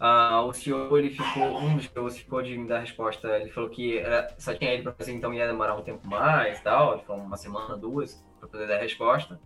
[0.00, 3.68] Uh, o CEO, ele ficou, um dos CEOs ficou de me dar resposta, ele falou
[3.68, 6.94] que era, só tinha ele para fazer, então ia demorar um tempo mais e tal,
[6.94, 9.38] ele falou uma semana, duas, para poder dar resposta.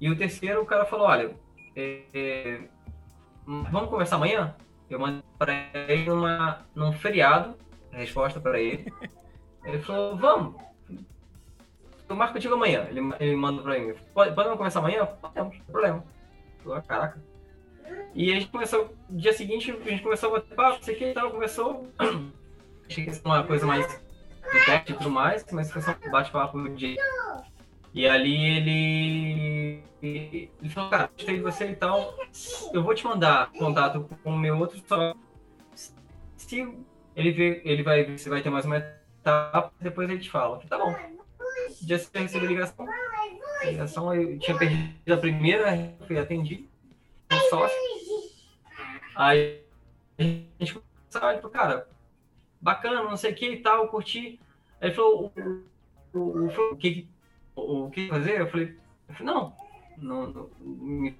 [0.00, 1.36] E o terceiro, o cara falou, olha,
[1.76, 2.60] é, é,
[3.46, 4.56] vamos conversar amanhã?
[4.88, 5.52] Eu mandei para
[5.86, 7.54] ele uma, num feriado,
[7.90, 8.90] resposta para ele.
[9.64, 10.60] Ele falou, vamos.
[12.08, 12.86] Eu marco contigo amanhã.
[12.90, 15.06] Ele, ele manda para mim, pode, podemos conversar amanhã?
[15.06, 16.04] Podemos, não tem problema.
[16.64, 17.31] Falei, caraca.
[18.14, 20.94] E a gente começou, no dia seguinte, a gente começou a bater papo, não sei
[20.94, 21.88] o que e tal, começou.
[22.88, 25.96] Achei que ia ser uma coisa mais de teste e tudo mais, mas foi só
[26.06, 26.96] um bate-papo de.
[27.94, 29.82] E ali ele.
[30.02, 32.14] Ele falou, cara, gostei de você e tal.
[32.72, 35.14] Eu vou te mandar contato com o meu outro só.
[36.36, 36.68] Se
[37.14, 40.60] ele vê, ele vai ver se vai ter mais uma etapa, depois ele te fala.
[40.68, 40.94] Tá bom.
[41.80, 42.86] Dia seguinte eu recebi ligação.
[43.64, 46.71] Ligação eu tinha perdido a primeira, fui atendido.
[47.52, 47.76] Sócio.
[49.14, 49.62] Aí
[50.18, 51.86] a gente começou a cara,
[52.58, 54.40] bacana, não sei o que e tal, curti.
[54.80, 55.30] Aí ele falou,
[56.14, 57.06] o, o, o, que
[57.54, 58.40] o, que fazer?
[58.40, 58.74] Eu falei,
[59.20, 59.54] não,
[59.98, 61.14] não, não,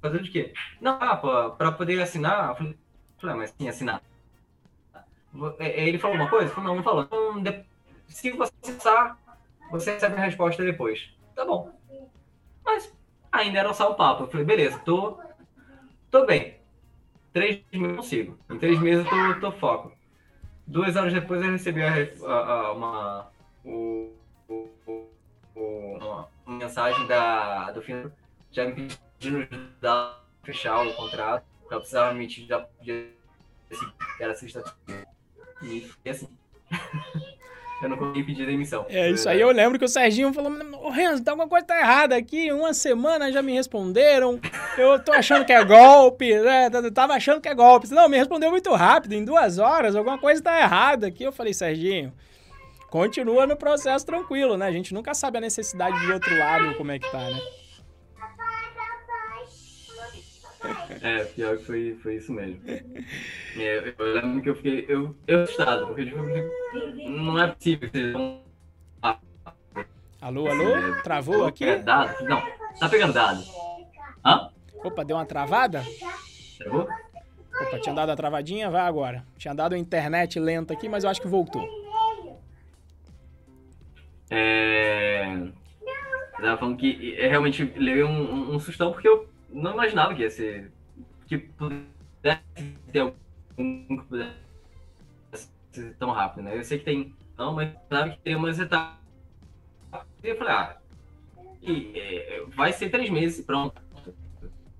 [0.00, 0.54] fazer de quê?
[0.80, 1.16] Não, ah,
[1.50, 2.50] para poder assinar.
[2.50, 2.76] Eu falei,
[3.24, 4.00] ah, mas sim, assinar.
[5.58, 6.54] É, é, ele falou uma coisa?
[6.54, 7.08] Falei, não, não falou.
[7.36, 7.64] Então,
[8.06, 9.18] se você acessar,
[9.72, 11.10] você recebe a resposta depois.
[11.34, 11.76] Tá bom.
[12.64, 12.96] Mas
[13.30, 14.24] ainda era só o papo.
[14.24, 15.18] Eu falei, beleza, tô,
[16.10, 16.56] tô bem.
[17.32, 18.38] Três meses eu consigo.
[18.50, 19.92] Em três meses eu tô, tô foco.
[20.66, 21.92] Duas horas depois eu recebi a,
[22.26, 23.30] a, uma,
[23.64, 24.12] o,
[24.48, 24.70] o,
[25.54, 28.10] o, uma, mensagem da, do fim
[28.50, 31.44] já me pedindo ajudar fechar o contrato.
[31.70, 33.16] Eu precisava me podia
[34.20, 35.06] era sexta-feira.
[35.62, 36.28] E foi assim.
[37.82, 38.86] eu não consegui pedir demissão.
[38.88, 40.50] É, isso aí eu lembro que o Serginho falou:
[40.82, 42.50] Ô Renzo, tá alguma coisa tá errada aqui.
[42.50, 44.40] Uma semana já me responderam.
[44.78, 46.70] Eu tô achando que é golpe, né?
[46.72, 47.88] Eu tava achando que é golpe.
[47.90, 51.24] Não, me respondeu muito rápido, em duas horas, alguma coisa tá errada aqui.
[51.24, 52.12] Eu falei, Serginho,
[52.90, 54.66] continua no processo tranquilo, né?
[54.66, 57.40] A gente nunca sabe a necessidade de outro lado, como é que tá, né?
[61.02, 62.60] É, pior que foi, foi isso mesmo.
[63.58, 64.84] É, eu lembro que eu fiquei.
[64.88, 66.18] Eu, eu assustado, porque tipo,
[67.08, 68.14] não é possível que vocês
[70.20, 70.76] Alô, alô?
[70.76, 71.64] É, Travou aqui?
[71.64, 72.24] É dado?
[72.24, 72.42] Não,
[72.80, 73.44] tá pegando dado.
[74.24, 74.50] Hã?
[74.82, 75.84] Opa, deu uma travada?
[76.58, 76.88] Travou?
[77.60, 79.24] Opa, tinha dado a travadinha, vai agora.
[79.38, 81.64] Tinha dado a internet lenta aqui, mas eu acho que voltou.
[84.30, 85.26] É.
[86.38, 90.14] Eu tava falando que é, realmente levei um, um, um sustão porque eu não imaginava
[90.14, 90.72] que ia ser.
[91.26, 92.42] que pudesse
[92.92, 94.36] ter algum que pudesse
[95.72, 96.56] ser tão rápido, né?
[96.56, 97.14] Eu sei que tem.
[97.36, 98.96] Não, mas sabe que tem umas etapas.
[100.22, 100.76] E eu falei, ah,
[101.62, 103.80] e, é, vai ser três meses pronto.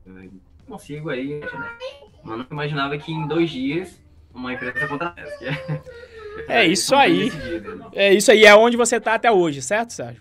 [0.06, 0.30] Eu
[0.66, 1.78] consigo aí, né?
[2.22, 4.00] Mas não imaginava que em dois dias
[4.32, 5.44] uma empresa contratasse.
[6.48, 7.30] É, é isso aí.
[7.94, 10.20] É isso aí, é onde você tá até hoje, certo, Sérgio?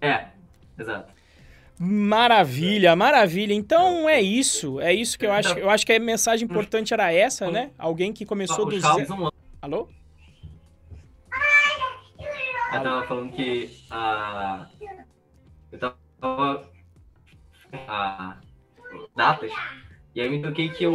[0.00, 0.28] É,
[0.78, 1.12] exato.
[1.78, 3.52] Maravilha, maravilha.
[3.52, 5.58] Então é isso, é isso que eu acho.
[5.58, 7.70] Eu acho que a mensagem importante era essa, né?
[7.78, 9.32] Alguém que começou do zero.
[9.60, 9.88] Alô?
[12.72, 14.66] Eu tava falando que a.
[15.70, 16.70] Eu tava.
[17.88, 18.36] A.
[19.14, 19.52] Datas.
[20.14, 20.94] E aí eu me toquei que eu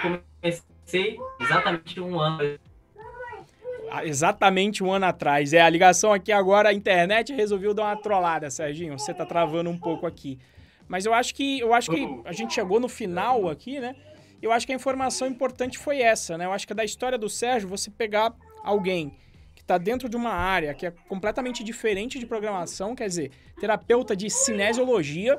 [0.00, 2.58] comecei exatamente um ano
[4.04, 5.52] exatamente um ano atrás.
[5.52, 8.98] É, a ligação aqui agora, a internet resolveu dar uma trollada, Serginho.
[8.98, 10.38] Você tá travando um pouco aqui.
[10.88, 13.94] Mas eu acho que eu acho que a gente chegou no final aqui, né?
[14.40, 16.44] Eu acho que a informação importante foi essa, né?
[16.44, 19.14] Eu acho que da história do Sérgio você pegar alguém
[19.54, 23.30] que está dentro de uma área que é completamente diferente de programação, quer dizer,
[23.60, 25.38] terapeuta de cinesiologia,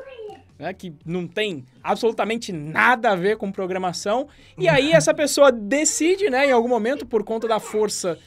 [0.58, 4.28] né, que não tem absolutamente nada a ver com programação,
[4.58, 8.18] e aí essa pessoa decide, né, em algum momento, por conta da força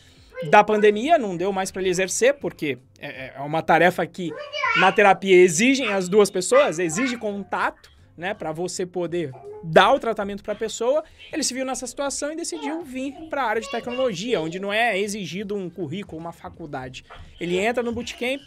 [0.44, 4.32] da pandemia, não deu mais para ele exercer, porque é, é uma tarefa que
[4.78, 9.30] na terapia exigem as duas pessoas, exige contato, né, para você poder
[9.62, 11.04] dar o tratamento para a pessoa.
[11.32, 14.72] Ele se viu nessa situação e decidiu vir para a área de tecnologia, onde não
[14.72, 17.04] é exigido um currículo, uma faculdade.
[17.38, 18.40] Ele entra no bootcamp,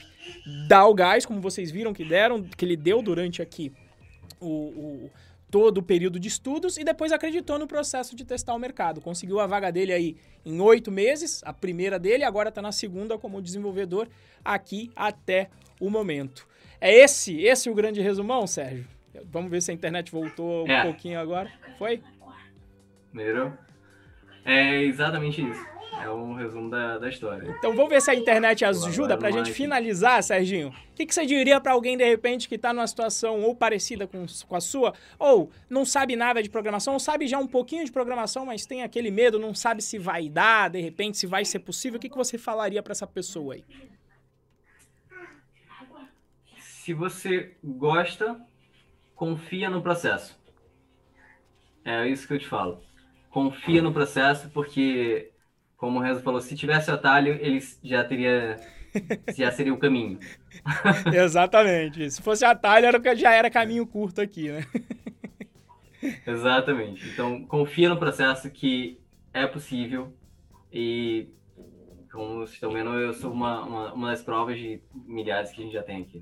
[0.68, 3.72] dá o gás, como vocês viram que deram, que ele deu durante aqui
[4.40, 5.12] o, o
[5.50, 9.02] todo o período de estudos e depois acreditou no processo de testar o mercado.
[9.02, 13.18] Conseguiu a vaga dele aí em oito meses, a primeira dele, agora está na segunda
[13.18, 14.08] como desenvolvedor
[14.44, 16.48] aqui até o momento.
[16.80, 18.88] É esse, esse o grande resumão, Sérgio?
[19.26, 20.84] Vamos ver se a internet voltou um é.
[20.84, 21.52] pouquinho agora.
[21.78, 22.02] Foi?
[23.10, 23.58] Primeiro,
[24.46, 25.79] é exatamente isso.
[26.02, 27.56] É um resumo da, da história.
[27.58, 30.70] Então vamos ver se a internet ajuda para a gente finalizar, Serginho.
[30.70, 34.08] O que, que você diria para alguém, de repente, que está numa situação ou parecida
[34.08, 37.86] com, com a sua, ou não sabe nada de programação, ou sabe já um pouquinho
[37.86, 41.46] de programação, mas tem aquele medo, não sabe se vai dar, de repente, se vai
[41.46, 41.98] ser possível.
[41.98, 43.64] O que, que você falaria para essa pessoa aí?
[46.58, 48.40] Se você gosta
[49.20, 50.40] confia no processo.
[51.84, 52.82] É isso que eu te falo.
[53.30, 55.30] Confia no processo, porque,
[55.80, 58.58] como o Renzo falou, se tivesse atalho, ele já teria.
[59.36, 60.20] já seria o caminho.
[61.14, 62.12] Exatamente.
[62.12, 64.66] Se fosse atalho, era, já era caminho curto aqui, né?
[66.28, 67.08] Exatamente.
[67.10, 69.00] Então, confia no processo que
[69.34, 70.14] é possível
[70.72, 71.30] e,
[72.12, 75.64] como vocês estão vendo, eu sou uma, uma, uma das provas de milhares que a
[75.64, 76.22] gente já tem aqui.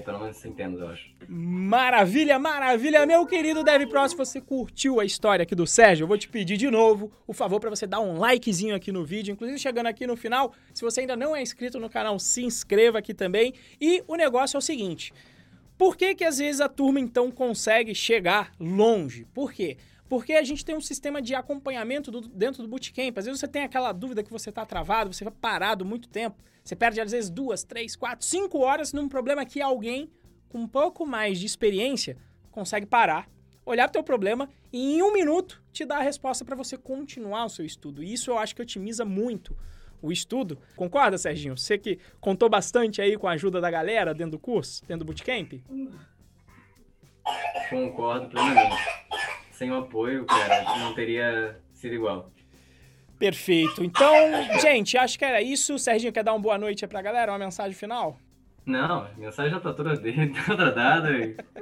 [0.00, 1.10] Pelo menos centenas, eu acho.
[1.28, 3.04] Maravilha, maravilha.
[3.04, 6.28] Meu querido Dev Pro, se você curtiu a história aqui do Sérgio, eu vou te
[6.28, 9.32] pedir de novo o favor para você dar um likezinho aqui no vídeo.
[9.32, 12.98] Inclusive, chegando aqui no final, se você ainda não é inscrito no canal, se inscreva
[12.98, 13.52] aqui também.
[13.80, 15.12] E o negócio é o seguinte.
[15.76, 19.26] Por que que às vezes a turma então consegue chegar longe?
[19.34, 19.76] Por quê?
[20.12, 23.16] Porque a gente tem um sistema de acompanhamento do, dentro do bootcamp.
[23.16, 26.36] Às vezes você tem aquela dúvida que você está travado, você vai parado muito tempo.
[26.62, 30.10] Você perde, às vezes, duas, três, quatro, cinco horas num problema que alguém
[30.50, 32.18] com um pouco mais de experiência
[32.50, 33.26] consegue parar,
[33.64, 36.76] olhar para o teu problema e em um minuto te dar a resposta para você
[36.76, 38.02] continuar o seu estudo.
[38.02, 39.56] E isso eu acho que otimiza muito
[40.02, 40.58] o estudo.
[40.76, 41.56] Concorda, Serginho?
[41.56, 45.06] Você que contou bastante aí com a ajuda da galera dentro do curso, dentro do
[45.06, 45.54] bootcamp?
[47.70, 48.76] Concordo plenamente.
[49.62, 52.32] Sem o apoio, cara, não teria sido igual.
[53.16, 53.84] Perfeito.
[53.84, 54.12] Então,
[54.60, 55.74] gente, acho que era isso.
[55.74, 58.18] O Serginho quer dar uma boa noite pra galera, uma mensagem final?
[58.66, 59.94] Não, a mensagem já tá toda,
[60.46, 61.10] toda dada.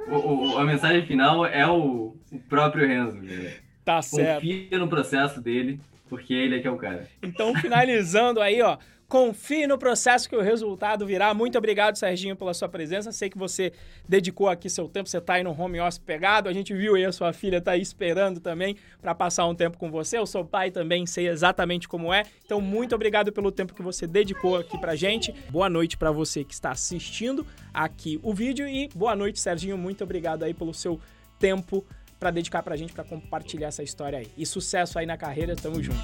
[0.07, 3.21] O, o, a mensagem final é o, o próprio Renzo.
[3.21, 3.53] Cara.
[3.85, 4.41] Tá certo.
[4.41, 5.79] Confia no processo dele,
[6.09, 7.07] porque ele é que é o cara.
[7.21, 8.79] Então, finalizando aí, ó.
[9.11, 11.33] Confie no processo que o resultado virá.
[11.33, 13.11] Muito obrigado, Serginho, pela sua presença.
[13.11, 13.73] Sei que você
[14.07, 16.47] dedicou aqui seu tempo, você está aí no home office pegado.
[16.47, 19.77] A gente viu aí a sua filha tá aí esperando também para passar um tempo
[19.77, 20.17] com você.
[20.17, 22.23] Eu sou pai também, sei exatamente como é.
[22.45, 25.35] Então, muito obrigado pelo tempo que você dedicou aqui pra gente.
[25.49, 29.77] Boa noite para você que está assistindo aqui o vídeo e boa noite, Serginho.
[29.77, 31.01] Muito obrigado aí pelo seu
[31.37, 31.85] tempo
[32.17, 34.31] para dedicar pra gente, para compartilhar essa história aí.
[34.37, 35.99] E sucesso aí na carreira, tamo junto.